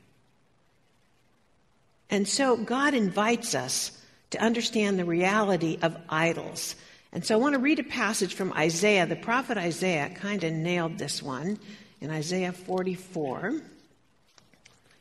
And 2.11 2.27
so 2.27 2.57
God 2.57 2.95
invites 2.95 3.55
us 3.55 3.93
to 4.31 4.43
understand 4.43 4.99
the 4.99 5.05
reality 5.05 5.79
of 5.81 5.97
idols. 6.09 6.75
And 7.13 7.25
so 7.25 7.35
I 7.35 7.39
want 7.39 7.55
to 7.55 7.61
read 7.61 7.79
a 7.79 7.85
passage 7.85 8.35
from 8.35 8.53
Isaiah. 8.53 9.07
The 9.07 9.17
prophet 9.17 9.59
Isaiah 9.59 10.11
kind 10.11 10.45
of 10.45 10.53
nailed 10.53 10.99
this 10.99 11.23
one 11.23 11.59
in 12.01 12.11
Isaiah 12.11 12.53
44. 12.53 13.61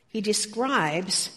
He 0.10 0.22
describes 0.22 1.30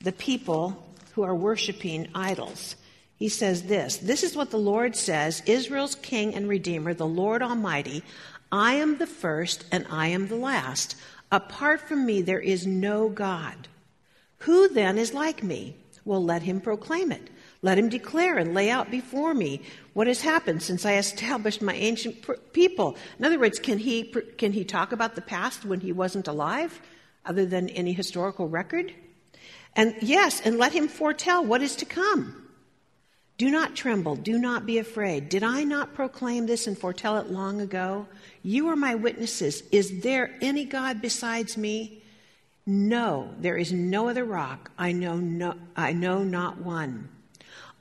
the 0.00 0.12
people 0.12 0.82
who 1.14 1.22
are 1.22 1.34
worshiping 1.34 2.08
idols. 2.14 2.76
He 3.18 3.28
says 3.28 3.64
this 3.64 3.96
This 3.98 4.22
is 4.22 4.36
what 4.36 4.50
the 4.50 4.58
Lord 4.58 4.96
says 4.96 5.42
Israel's 5.46 5.94
King 5.96 6.34
and 6.34 6.48
Redeemer, 6.48 6.94
the 6.94 7.06
Lord 7.06 7.42
Almighty. 7.42 8.02
I 8.52 8.74
am 8.74 8.98
the 8.98 9.06
first 9.06 9.64
and 9.72 9.86
I 9.90 10.08
am 10.08 10.28
the 10.28 10.36
last. 10.36 10.96
Apart 11.32 11.80
from 11.80 12.06
me, 12.06 12.22
there 12.22 12.40
is 12.40 12.66
no 12.66 13.08
God. 13.08 13.68
Who 14.46 14.68
then 14.68 14.96
is 14.96 15.12
like 15.12 15.42
me? 15.42 15.74
Well, 16.04 16.22
let 16.22 16.42
him 16.42 16.60
proclaim 16.60 17.10
it. 17.10 17.30
Let 17.62 17.78
him 17.78 17.88
declare 17.88 18.38
and 18.38 18.54
lay 18.54 18.70
out 18.70 18.92
before 18.92 19.34
me 19.34 19.60
what 19.92 20.06
has 20.06 20.20
happened 20.20 20.62
since 20.62 20.86
I 20.86 20.98
established 20.98 21.60
my 21.60 21.74
ancient 21.74 22.24
people. 22.52 22.96
In 23.18 23.24
other 23.24 23.40
words, 23.40 23.58
can 23.58 23.78
he, 23.78 24.04
can 24.38 24.52
he 24.52 24.64
talk 24.64 24.92
about 24.92 25.16
the 25.16 25.20
past 25.20 25.64
when 25.64 25.80
he 25.80 25.90
wasn't 25.90 26.28
alive, 26.28 26.80
other 27.24 27.44
than 27.44 27.68
any 27.70 27.92
historical 27.92 28.48
record? 28.48 28.94
And 29.74 29.96
yes, 30.00 30.40
and 30.40 30.58
let 30.58 30.72
him 30.72 30.86
foretell 30.86 31.44
what 31.44 31.60
is 31.60 31.74
to 31.76 31.84
come. 31.84 32.48
Do 33.38 33.50
not 33.50 33.74
tremble, 33.74 34.14
do 34.14 34.38
not 34.38 34.64
be 34.64 34.78
afraid. 34.78 35.28
Did 35.28 35.42
I 35.42 35.64
not 35.64 35.92
proclaim 35.92 36.46
this 36.46 36.68
and 36.68 36.78
foretell 36.78 37.16
it 37.18 37.32
long 37.32 37.60
ago? 37.60 38.06
You 38.44 38.68
are 38.68 38.76
my 38.76 38.94
witnesses. 38.94 39.64
Is 39.72 40.02
there 40.02 40.36
any 40.40 40.64
God 40.64 41.02
besides 41.02 41.56
me? 41.56 42.04
No, 42.66 43.30
there 43.38 43.56
is 43.56 43.72
no 43.72 44.08
other 44.08 44.24
rock. 44.24 44.72
I 44.76 44.90
know, 44.90 45.16
no, 45.16 45.54
I 45.76 45.92
know 45.92 46.24
not 46.24 46.58
one. 46.58 47.08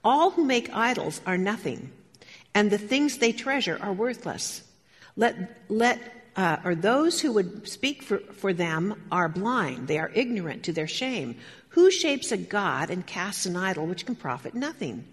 All 0.03 0.29
who 0.29 0.45
make 0.45 0.71
idols 0.71 1.21
are 1.25 1.39
nothing, 1.39 1.91
and 2.53 2.69
the 2.69 2.77
things 2.77 3.17
they 3.17 3.31
treasure 3.31 3.79
are 3.81 3.91
worthless. 3.91 4.61
Let, 5.15 5.63
let, 5.69 5.99
uh, 6.35 6.57
or 6.63 6.75
those 6.75 7.19
who 7.19 7.31
would 7.31 7.67
speak 7.67 8.03
for, 8.03 8.19
for 8.19 8.53
them 8.53 9.01
are 9.11 9.27
blind. 9.27 9.87
They 9.87 9.97
are 9.97 10.11
ignorant 10.13 10.63
to 10.63 10.73
their 10.73 10.87
shame. 10.87 11.37
Who 11.69 11.89
shapes 11.89 12.31
a 12.31 12.37
god 12.37 12.91
and 12.91 13.07
casts 13.07 13.47
an 13.47 13.55
idol 13.55 13.87
which 13.87 14.05
can 14.05 14.15
profit 14.15 14.53
nothing? 14.53 15.05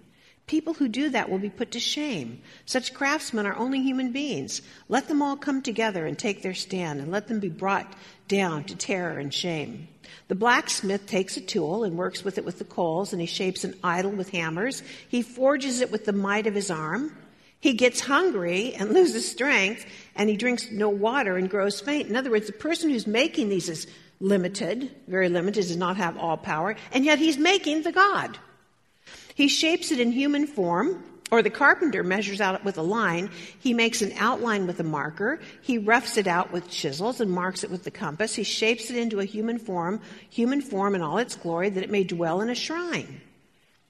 People 0.47 0.75
who 0.75 0.89
do 0.89 1.09
that 1.11 1.31
will 1.31 1.39
be 1.39 1.49
put 1.49 1.71
to 1.71 1.81
shame. 1.81 2.43
Such 2.67 2.93
craftsmen 2.93 3.47
are 3.47 3.57
only 3.57 3.81
human 3.81 4.13
beings. 4.13 4.61
Let 4.89 5.09
them 5.09 5.23
all 5.23 5.37
come 5.37 5.63
together 5.63 6.05
and 6.05 6.19
take 6.19 6.43
their 6.43 6.53
stand, 6.53 7.01
and 7.01 7.11
let 7.11 7.29
them 7.29 7.41
be 7.41 7.49
brought 7.49 7.91
down 8.33 8.65
to 8.65 8.75
terror 8.75 9.19
and 9.19 9.33
shame. 9.33 9.89
The 10.29 10.35
blacksmith 10.35 11.07
takes 11.07 11.37
a 11.37 11.41
tool 11.43 11.85
and 11.85 11.99
works 11.99 12.25
with 12.25 12.39
it 12.39 12.45
with 12.47 12.59
the 12.59 12.65
coals, 12.65 13.13
and 13.13 13.21
he 13.21 13.27
shapes 13.27 13.63
an 13.63 13.75
idol 13.85 14.11
with 14.11 14.31
hammers. 14.31 14.83
He 15.07 15.21
forges 15.21 15.83
it 15.83 15.93
with 15.93 16.07
the 16.07 16.15
might 16.15 16.47
of 16.47 16.55
his 16.55 16.71
arm. 16.71 17.15
He 17.61 17.75
gets 17.75 18.01
hungry 18.01 18.75
and 18.75 18.91
loses 18.95 19.31
strength, 19.31 19.85
and 20.17 20.31
he 20.31 20.39
drinks 20.39 20.71
no 20.71 20.89
water 20.89 21.37
and 21.37 21.51
grows 21.51 21.81
faint. 21.81 22.09
In 22.09 22.17
other 22.17 22.31
words, 22.31 22.47
the 22.47 22.55
person 22.55 22.89
who's 22.89 23.07
making 23.07 23.51
these 23.51 23.69
is 23.69 23.87
limited, 24.19 24.91
very 25.07 25.29
limited, 25.29 25.61
does 25.61 25.77
not 25.77 25.99
have 25.99 26.17
all 26.17 26.39
power, 26.39 26.75
and 26.93 27.05
yet 27.05 27.19
he's 27.19 27.37
making 27.37 27.83
the 27.83 27.93
God. 27.93 28.39
He 29.35 29.49
shapes 29.49 29.93
it 29.93 30.01
in 30.01 30.11
human 30.11 30.47
form, 30.47 31.05
or 31.33 31.43
the 31.43 31.51
carpenter 31.51 32.05
measures 32.05 32.43
out 32.43 32.63
with 32.63 32.77
a 32.77 32.83
line. 32.83 33.31
He 33.59 33.73
makes 33.73 34.03
an 34.03 34.13
outline 34.19 34.67
with 34.67 34.79
a 34.81 34.85
marker. 34.85 35.41
He 35.63 35.79
roughs 35.79 36.19
it 36.19 36.27
out 36.27 36.53
with 36.53 36.69
chisels 36.69 37.23
and 37.23 37.31
marks 37.31 37.65
it 37.65 37.71
with 37.71 37.85
the 37.85 37.91
compass. 37.91 38.35
He 38.35 38.45
shapes 38.45 38.91
it 38.91 38.97
into 38.97 39.19
a 39.19 39.25
human 39.25 39.59
form, 39.59 40.03
human 40.29 40.61
form 40.61 40.95
in 40.95 41.01
all 41.01 41.17
its 41.17 41.35
glory, 41.35 41.71
that 41.71 41.83
it 41.83 41.91
may 41.91 42.05
dwell 42.05 42.43
in 42.43 42.51
a 42.51 42.55
shrine. 42.55 43.23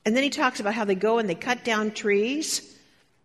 And 0.07 0.17
then 0.17 0.23
he 0.23 0.31
talks 0.31 0.61
about 0.61 0.75
how 0.75 0.85
they 0.85 0.95
go 0.95 1.19
and 1.19 1.29
they 1.29 1.35
cut 1.35 1.65
down 1.65 1.91
trees 1.91 2.79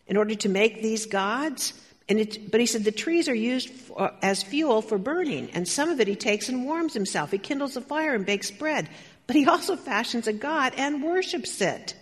in 0.08 0.17
order 0.17 0.34
to 0.34 0.49
make 0.49 0.82
these 0.82 1.06
gods. 1.06 1.73
And 2.10 2.19
it, 2.19 2.49
but 2.49 2.60
he 2.60 2.65
said 2.65 2.86
the 2.86 2.91
trees 2.91 3.30
are 3.30 3.36
used 3.36 3.69
for, 3.69 4.12
as 4.23 4.41
fuel 4.41 4.82
for 4.82 4.97
burning, 4.97 5.51
and 5.51 5.67
some 5.67 5.89
of 5.89 5.99
it 5.99 6.08
he 6.08 6.15
takes 6.15 6.49
and 6.49 6.65
warms 6.65 6.93
himself. 6.93 7.32
He 7.32 7.38
kindles 7.38 7.77
a 7.77 7.82
fire 7.82 8.15
and 8.15 8.25
bakes 8.25 8.49
bread, 8.49 8.89
but 9.27 9.36
he 9.36 9.45
also 9.45 9.75
fashions 9.75 10.25
a 10.25 10.34
god 10.34 10.73
and 10.75 11.03
worships 11.03 11.62
it 11.62 11.93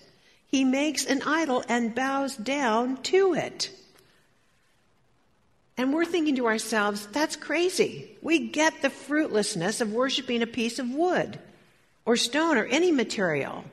he 0.56 0.64
makes 0.64 1.04
an 1.06 1.22
idol 1.24 1.66
and 1.68 1.94
bows 1.94 2.38
down 2.38 2.96
to 3.04 3.34
it. 3.34 3.70
And 5.76 5.94
we're 5.94 6.06
thinking 6.06 6.38
to 6.38 6.48
ourselves, 6.48 7.08
that's 7.08 7.36
crazy. 7.36 8.18
We 8.22 8.48
get 8.48 8.82
the 8.82 8.90
fruitlessness 8.90 9.82
of 9.82 9.92
worshiping 9.92 10.42
a 10.42 10.48
piece 10.48 10.80
of 10.80 10.90
wood 10.90 11.38
or 12.06 12.16
stone 12.16 12.58
or 12.58 12.64
any 12.64 12.94
material. 12.94 13.66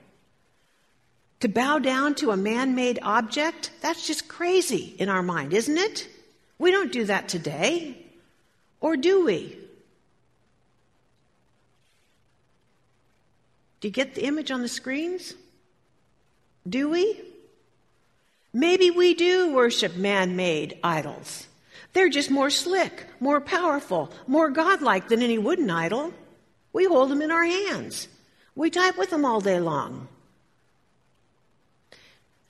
To 1.38 1.48
bow 1.48 1.78
down 1.78 2.16
to 2.16 2.32
a 2.32 2.36
man 2.36 2.74
made 2.74 2.98
object, 3.00 3.70
that's 3.80 4.04
just 4.04 4.26
crazy 4.26 4.96
in 4.98 5.08
our 5.08 5.22
mind, 5.22 5.52
isn't 5.52 5.78
it? 5.78 6.08
We 6.58 6.72
don't 6.72 6.90
do 6.90 7.04
that 7.04 7.28
today. 7.28 7.96
Or 8.80 8.96
do 8.96 9.24
we? 9.24 9.56
Do 13.80 13.86
you 13.86 13.92
get 13.92 14.16
the 14.16 14.24
image 14.24 14.50
on 14.50 14.62
the 14.62 14.68
screens? 14.68 15.34
Do 16.68 16.90
we? 16.90 17.20
Maybe 18.52 18.90
we 18.90 19.14
do 19.14 19.52
worship 19.52 19.96
man 19.96 20.36
made 20.36 20.78
idols. 20.84 21.46
They're 21.92 22.08
just 22.08 22.30
more 22.30 22.50
slick, 22.50 23.06
more 23.20 23.40
powerful, 23.40 24.10
more 24.26 24.50
godlike 24.50 25.08
than 25.08 25.22
any 25.22 25.38
wooden 25.38 25.70
idol. 25.70 26.12
We 26.72 26.84
hold 26.84 27.10
them 27.10 27.22
in 27.22 27.30
our 27.30 27.44
hands. 27.44 28.08
We 28.54 28.70
type 28.70 28.96
with 28.96 29.10
them 29.10 29.24
all 29.24 29.40
day 29.40 29.60
long. 29.60 30.08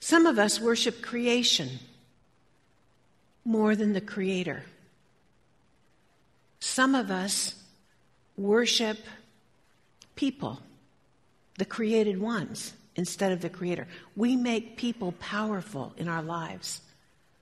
Some 0.00 0.26
of 0.26 0.38
us 0.38 0.60
worship 0.60 1.02
creation 1.02 1.78
more 3.44 3.74
than 3.74 3.92
the 3.92 4.00
Creator. 4.00 4.64
Some 6.60 6.94
of 6.94 7.10
us 7.10 7.54
worship 8.36 8.98
people, 10.14 10.60
the 11.58 11.64
created 11.64 12.20
ones 12.20 12.72
instead 12.96 13.32
of 13.32 13.40
the 13.40 13.48
Creator. 13.48 13.86
We 14.16 14.36
make 14.36 14.76
people 14.76 15.12
powerful 15.12 15.92
in 15.96 16.08
our 16.08 16.22
lives, 16.22 16.80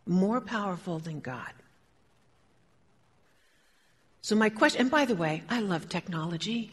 more 0.07 0.41
powerful 0.41 0.99
than 0.99 1.21
God. 1.21 1.53
So, 4.23 4.37
my 4.37 4.51
question, 4.51 4.83
and 4.83 4.91
by 4.91 5.07
the 5.07 5.15
way, 5.15 5.43
I 5.49 5.61
love 5.61 5.89
technology. 5.89 6.71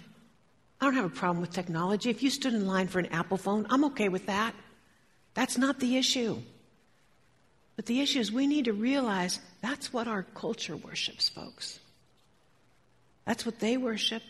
I 0.79 0.85
don't 0.85 0.95
have 0.95 1.05
a 1.05 1.09
problem 1.09 1.41
with 1.41 1.51
technology. 1.51 2.09
If 2.09 2.21
you 2.21 2.29
stood 2.29 2.53
in 2.53 2.67
line 2.67 2.87
for 2.87 2.99
an 2.99 3.07
Apple 3.07 3.37
phone, 3.37 3.65
I'm 3.69 3.85
okay 3.85 4.09
with 4.09 4.25
that. 4.27 4.53
That's 5.33 5.57
not 5.57 5.79
the 5.79 5.97
issue. 5.97 6.41
But 7.75 7.85
the 7.85 8.01
issue 8.01 8.19
is 8.19 8.31
we 8.31 8.47
need 8.47 8.65
to 8.65 8.73
realize 8.73 9.39
that's 9.61 9.93
what 9.93 10.07
our 10.07 10.23
culture 10.23 10.75
worships, 10.75 11.29
folks. 11.29 11.79
That's 13.25 13.45
what 13.45 13.59
they 13.59 13.77
worship. 13.77 14.23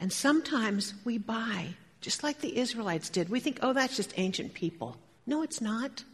And 0.00 0.12
sometimes 0.12 0.94
we 1.04 1.18
buy, 1.18 1.68
just 2.06 2.22
like 2.22 2.40
the 2.40 2.56
Israelites 2.56 3.10
did. 3.10 3.28
We 3.28 3.40
think, 3.40 3.58
oh, 3.62 3.72
that's 3.72 3.96
just 3.96 4.14
ancient 4.16 4.54
people. 4.54 4.96
No, 5.26 5.42
it's 5.42 5.60
not. 5.60 6.04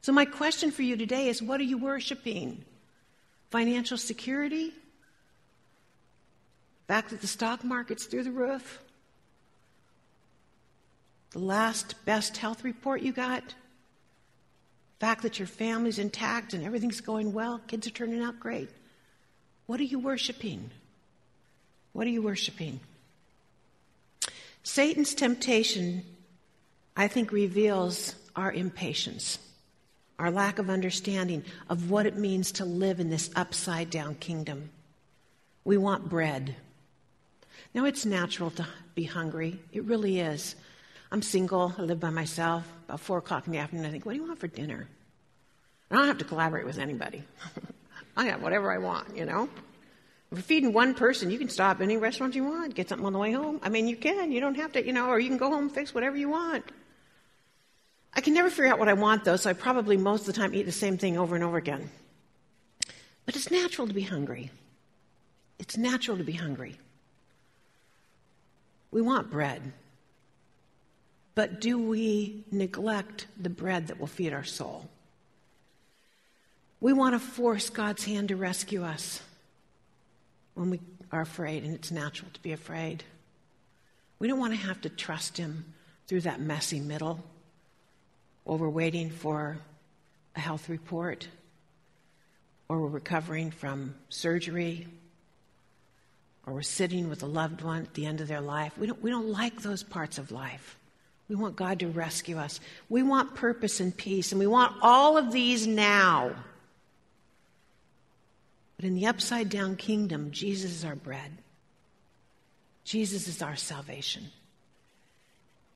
So, 0.00 0.10
my 0.10 0.24
question 0.24 0.72
for 0.72 0.82
you 0.82 0.96
today 0.96 1.28
is 1.28 1.40
what 1.40 1.60
are 1.60 1.70
you 1.72 1.78
worshiping? 1.78 2.64
Financial 3.52 3.96
security? 3.96 4.74
Fact 6.88 7.10
that 7.10 7.20
the 7.20 7.28
stock 7.28 7.62
market's 7.62 8.06
through 8.06 8.24
the 8.24 8.32
roof? 8.32 8.82
The 11.30 11.38
last 11.38 11.94
best 12.04 12.38
health 12.38 12.64
report 12.64 13.02
you 13.02 13.12
got? 13.12 13.54
Fact 14.98 15.22
that 15.22 15.38
your 15.38 15.46
family's 15.46 16.00
intact 16.00 16.54
and 16.54 16.64
everything's 16.64 17.00
going 17.00 17.32
well, 17.32 17.60
kids 17.68 17.86
are 17.86 17.90
turning 17.90 18.20
out 18.20 18.40
great. 18.40 18.70
What 19.66 19.78
are 19.78 19.84
you 19.84 20.00
worshiping? 20.00 20.70
What 21.92 22.08
are 22.08 22.10
you 22.10 22.22
worshiping? 22.22 22.80
Satan's 24.66 25.14
temptation, 25.14 26.02
I 26.96 27.06
think, 27.06 27.30
reveals 27.30 28.16
our 28.34 28.50
impatience, 28.50 29.38
our 30.18 30.28
lack 30.28 30.58
of 30.58 30.68
understanding 30.68 31.44
of 31.70 31.88
what 31.88 32.04
it 32.04 32.16
means 32.16 32.50
to 32.52 32.64
live 32.64 32.98
in 32.98 33.08
this 33.08 33.30
upside 33.36 33.90
down 33.90 34.16
kingdom. 34.16 34.70
We 35.64 35.76
want 35.76 36.08
bread. 36.08 36.56
Now, 37.74 37.84
it's 37.84 38.04
natural 38.04 38.50
to 38.50 38.66
be 38.96 39.04
hungry. 39.04 39.60
It 39.72 39.84
really 39.84 40.18
is. 40.18 40.56
I'm 41.12 41.22
single. 41.22 41.72
I 41.78 41.82
live 41.82 42.00
by 42.00 42.10
myself. 42.10 42.66
About 42.88 42.98
four 42.98 43.18
o'clock 43.18 43.46
in 43.46 43.52
the 43.52 43.58
afternoon, 43.58 43.86
I 43.86 43.90
think, 43.90 44.04
what 44.04 44.14
do 44.14 44.18
you 44.18 44.26
want 44.26 44.40
for 44.40 44.48
dinner? 44.48 44.88
I 45.92 45.94
don't 45.94 46.08
have 46.08 46.18
to 46.18 46.24
collaborate 46.24 46.66
with 46.66 46.78
anybody. 46.78 47.22
I 48.16 48.24
have 48.26 48.42
whatever 48.42 48.72
I 48.72 48.78
want, 48.78 49.16
you 49.16 49.26
know? 49.26 49.48
If 50.32 50.38
you're 50.38 50.42
feeding 50.42 50.72
one 50.72 50.94
person, 50.94 51.30
you 51.30 51.38
can 51.38 51.48
stop 51.48 51.80
any 51.80 51.96
restaurant 51.96 52.34
you 52.34 52.44
want, 52.44 52.74
get 52.74 52.88
something 52.88 53.06
on 53.06 53.12
the 53.12 53.18
way 53.18 53.32
home. 53.32 53.60
I 53.62 53.68
mean, 53.68 53.86
you 53.86 53.96
can. 53.96 54.32
You 54.32 54.40
don't 54.40 54.56
have 54.56 54.72
to, 54.72 54.84
you 54.84 54.92
know, 54.92 55.08
or 55.08 55.20
you 55.20 55.28
can 55.28 55.38
go 55.38 55.50
home 55.50 55.64
and 55.64 55.72
fix 55.72 55.94
whatever 55.94 56.16
you 56.16 56.28
want. 56.28 56.64
I 58.12 58.20
can 58.20 58.34
never 58.34 58.50
figure 58.50 58.66
out 58.66 58.78
what 58.78 58.88
I 58.88 58.94
want, 58.94 59.24
though, 59.24 59.36
so 59.36 59.50
I 59.50 59.52
probably 59.52 59.96
most 59.96 60.20
of 60.20 60.26
the 60.26 60.32
time 60.32 60.54
eat 60.54 60.64
the 60.64 60.72
same 60.72 60.98
thing 60.98 61.16
over 61.16 61.34
and 61.34 61.44
over 61.44 61.56
again. 61.56 61.90
But 63.24 63.36
it's 63.36 63.50
natural 63.50 63.86
to 63.86 63.94
be 63.94 64.02
hungry. 64.02 64.50
It's 65.58 65.76
natural 65.76 66.16
to 66.16 66.24
be 66.24 66.32
hungry. 66.32 66.76
We 68.90 69.02
want 69.02 69.30
bread. 69.30 69.60
But 71.34 71.60
do 71.60 71.78
we 71.78 72.44
neglect 72.50 73.26
the 73.38 73.50
bread 73.50 73.88
that 73.88 74.00
will 74.00 74.06
feed 74.06 74.32
our 74.32 74.44
soul? 74.44 74.88
We 76.80 76.92
want 76.92 77.14
to 77.14 77.18
force 77.18 77.68
God's 77.68 78.04
hand 78.04 78.28
to 78.28 78.36
rescue 78.36 78.82
us 78.82 79.20
when 80.56 80.70
we 80.70 80.80
are 81.12 81.20
afraid, 81.20 81.62
and 81.62 81.74
it's 81.74 81.92
natural 81.92 82.30
to 82.32 82.42
be 82.42 82.52
afraid. 82.52 83.04
We 84.18 84.26
don't 84.26 84.40
want 84.40 84.54
to 84.54 84.58
have 84.58 84.80
to 84.80 84.88
trust 84.88 85.36
Him 85.36 85.72
through 86.08 86.22
that 86.22 86.40
messy 86.40 86.80
middle 86.80 87.22
while 88.44 88.58
we're 88.58 88.68
waiting 88.68 89.10
for 89.10 89.58
a 90.34 90.40
health 90.40 90.68
report 90.68 91.28
or 92.68 92.80
we're 92.80 92.88
recovering 92.88 93.50
from 93.50 93.94
surgery 94.08 94.86
or 96.46 96.54
we're 96.54 96.62
sitting 96.62 97.08
with 97.08 97.22
a 97.22 97.26
loved 97.26 97.60
one 97.60 97.82
at 97.82 97.94
the 97.94 98.06
end 98.06 98.20
of 98.20 98.28
their 98.28 98.40
life. 98.40 98.76
We 98.78 98.86
don't, 98.86 99.02
we 99.02 99.10
don't 99.10 99.28
like 99.28 99.62
those 99.62 99.82
parts 99.82 100.16
of 100.18 100.30
life. 100.30 100.78
We 101.28 101.34
want 101.34 101.56
God 101.56 101.80
to 101.80 101.88
rescue 101.88 102.38
us. 102.38 102.60
We 102.88 103.02
want 103.02 103.34
purpose 103.34 103.80
and 103.80 103.94
peace, 103.94 104.30
and 104.30 104.38
we 104.38 104.46
want 104.46 104.76
all 104.80 105.18
of 105.18 105.32
these 105.32 105.66
now. 105.66 106.36
But 108.76 108.84
in 108.84 108.94
the 108.94 109.06
upside 109.06 109.48
down 109.48 109.76
kingdom, 109.76 110.30
Jesus 110.30 110.70
is 110.70 110.84
our 110.84 110.96
bread. 110.96 111.32
Jesus 112.84 113.26
is 113.26 113.42
our 113.42 113.56
salvation. 113.56 114.30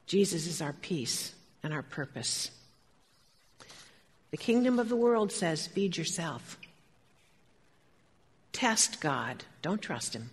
Jesus 0.06 0.46
is 0.46 0.60
our 0.60 0.72
peace 0.74 1.34
and 1.62 1.72
our 1.72 1.82
purpose. 1.82 2.50
The 4.30 4.36
kingdom 4.36 4.78
of 4.78 4.88
the 4.88 4.96
world 4.96 5.32
says, 5.32 5.66
feed 5.66 5.96
yourself. 5.96 6.58
Test 8.52 9.00
God, 9.00 9.44
don't 9.62 9.80
trust 9.80 10.14
Him. 10.14 10.30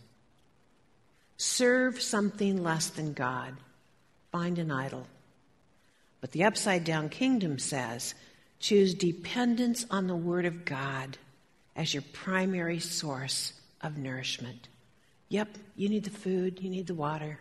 Serve 1.37 2.01
something 2.01 2.63
less 2.63 2.87
than 2.89 3.13
God. 3.13 3.55
Find 4.31 4.59
an 4.59 4.71
idol. 4.71 5.07
But 6.19 6.31
the 6.31 6.43
upside 6.43 6.83
down 6.83 7.09
kingdom 7.09 7.59
says 7.59 8.15
choose 8.59 8.93
dependence 8.93 9.85
on 9.89 10.07
the 10.07 10.15
Word 10.15 10.45
of 10.45 10.65
God 10.65 11.17
as 11.77 11.93
your 11.93 12.03
primary 12.11 12.79
source 12.79 13.53
of 13.81 13.97
nourishment. 13.97 14.67
Yep, 15.29 15.49
you 15.75 15.87
need 15.87 16.03
the 16.03 16.09
food, 16.09 16.59
you 16.59 16.69
need 16.69 16.87
the 16.87 16.95
water. 16.95 17.39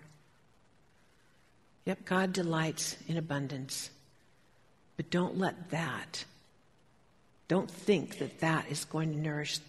Yep, 1.87 2.05
God 2.05 2.33
delights 2.35 2.97
in 3.09 3.17
abundance. 3.17 3.91
But 4.97 5.11
don't 5.11 5.39
let 5.39 5.71
that, 5.71 6.25
don't 7.49 7.71
think 7.71 8.19
that 8.19 8.41
that 8.41 8.67
is 8.71 8.85
going 8.85 9.13
to 9.13 9.19
nourish 9.19 9.61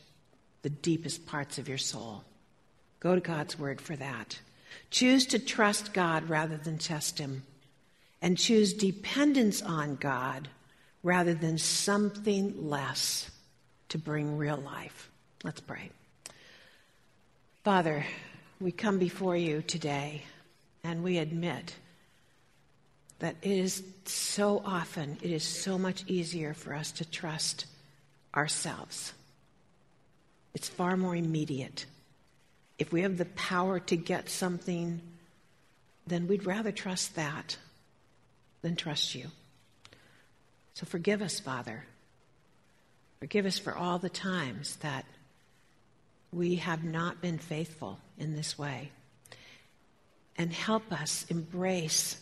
the 0.63 0.69
deepest 0.69 1.25
parts 1.25 1.57
of 1.57 1.69
your 1.69 1.77
soul. 1.77 2.23
Go 2.99 3.15
to 3.15 3.21
God's 3.21 3.57
word 3.57 3.79
for 3.79 3.95
that. 3.95 4.39
Choose 4.89 5.25
to 5.27 5.39
trust 5.39 5.93
God 5.93 6.29
rather 6.29 6.57
than 6.57 6.77
test 6.77 7.19
Him. 7.19 7.43
And 8.21 8.37
choose 8.37 8.73
dependence 8.73 9.61
on 9.61 9.95
God 9.95 10.49
rather 11.03 11.35
than 11.35 11.59
something 11.59 12.67
less 12.67 13.29
to 13.89 13.97
bring 13.97 14.37
real 14.37 14.57
life. 14.57 15.09
Let's 15.43 15.61
pray. 15.61 15.89
Father, 17.63 18.05
we 18.59 18.71
come 18.71 18.97
before 18.97 19.35
you 19.35 19.61
today 19.61 20.23
and 20.83 21.03
we 21.03 21.17
admit 21.17 21.75
that 23.19 23.35
it 23.41 23.51
is 23.51 23.83
so 24.05 24.61
often, 24.63 25.17
it 25.21 25.31
is 25.31 25.43
so 25.43 25.77
much 25.77 26.03
easier 26.07 26.53
for 26.53 26.73
us 26.73 26.91
to 26.93 27.05
trust 27.05 27.65
ourselves. 28.35 29.13
It's 30.53 30.69
far 30.69 30.95
more 30.97 31.15
immediate 31.15 31.85
if 32.77 32.91
we 32.91 33.01
have 33.01 33.17
the 33.17 33.25
power 33.25 33.79
to 33.79 33.95
get 33.95 34.29
something, 34.29 35.01
then 36.05 36.27
we'd 36.27 36.45
rather 36.45 36.71
trust 36.71 37.15
that 37.15 37.57
than 38.61 38.75
trust 38.75 39.15
you. 39.15 39.27
So 40.75 40.85
forgive 40.85 41.21
us, 41.21 41.39
Father. 41.39 41.85
Forgive 43.19 43.45
us 43.45 43.57
for 43.57 43.75
all 43.75 43.99
the 43.99 44.09
times 44.09 44.75
that 44.77 45.05
we 46.31 46.55
have 46.55 46.83
not 46.83 47.21
been 47.21 47.37
faithful 47.37 47.99
in 48.17 48.35
this 48.35 48.57
way. 48.57 48.91
And 50.37 50.53
help 50.53 50.91
us 50.91 51.25
embrace 51.29 52.21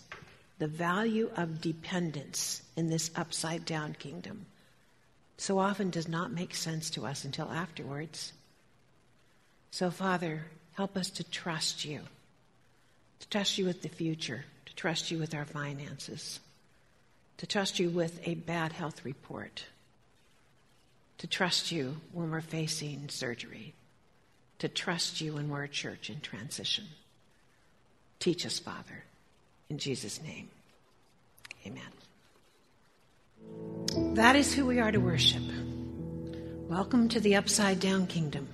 the 0.57 0.67
value 0.67 1.29
of 1.35 1.59
dependence 1.59 2.61
in 2.77 2.89
this 2.89 3.11
upside 3.15 3.65
down 3.65 3.93
kingdom. 3.93 4.45
So 5.37 5.59
often 5.59 5.89
does 5.89 6.07
not 6.07 6.31
make 6.31 6.55
sense 6.55 6.89
to 6.91 7.05
us 7.05 7.25
until 7.25 7.51
afterwards. 7.51 8.31
So, 9.71 9.91
Father, 9.91 10.45
help 10.73 10.95
us 10.95 11.09
to 11.11 11.23
trust 11.25 11.83
you, 11.83 11.99
to 13.19 13.29
trust 13.29 13.57
you 13.57 13.65
with 13.65 13.81
the 13.81 13.89
future, 13.89 14.45
to 14.65 14.75
trust 14.75 15.11
you 15.11 15.19
with 15.19 15.35
our 15.35 15.43
finances, 15.43 16.39
to 17.37 17.45
trust 17.45 17.79
you 17.79 17.89
with 17.89 18.25
a 18.25 18.35
bad 18.35 18.71
health 18.71 19.03
report, 19.03 19.65
to 21.17 21.27
trust 21.27 21.71
you 21.71 21.97
when 22.11 22.29
we're 22.29 22.41
facing 22.41 23.09
surgery, 23.09 23.73
to 24.59 24.67
trust 24.67 25.21
you 25.21 25.33
when 25.33 25.49
we're 25.49 25.63
a 25.63 25.69
church 25.69 26.09
in 26.09 26.19
transition. 26.21 26.85
Teach 28.19 28.45
us, 28.45 28.59
Father, 28.59 29.03
in 29.69 29.77
Jesus' 29.77 30.21
name. 30.21 30.49
Amen. 31.65 31.83
That 34.15 34.35
is 34.35 34.53
who 34.53 34.65
we 34.65 34.79
are 34.79 34.91
to 34.91 34.99
worship. 34.99 35.43
Welcome 36.67 37.09
to 37.09 37.19
the 37.19 37.35
upside 37.35 37.79
down 37.79 38.07
kingdom. 38.07 38.47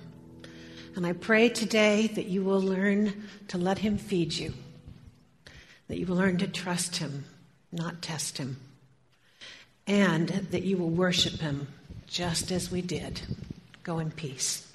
And 0.96 1.06
I 1.06 1.14
pray 1.14 1.50
today 1.50 2.08
that 2.08 2.26
you 2.26 2.44
will 2.44 2.62
learn 2.62 3.28
to 3.48 3.58
let 3.58 3.78
Him 3.78 3.98
feed 3.98 4.34
you, 4.34 4.54
that 5.88 5.98
you 5.98 6.06
will 6.06 6.18
learn 6.18 6.38
to 6.40 6.48
trust 6.48 6.98
Him, 6.98 7.26
not 7.72 8.02
test 8.02 8.38
Him, 8.38 8.58
and 9.88 10.28
that 10.28 10.64
you 10.64 10.78
will 10.78 10.90
worship 10.90 11.40
Him 11.40 11.68
just 12.12 12.52
as 12.52 12.70
we 12.70 12.82
did. 12.82 13.22
Go 13.84 14.00
in 14.00 14.12
peace. 14.12 14.71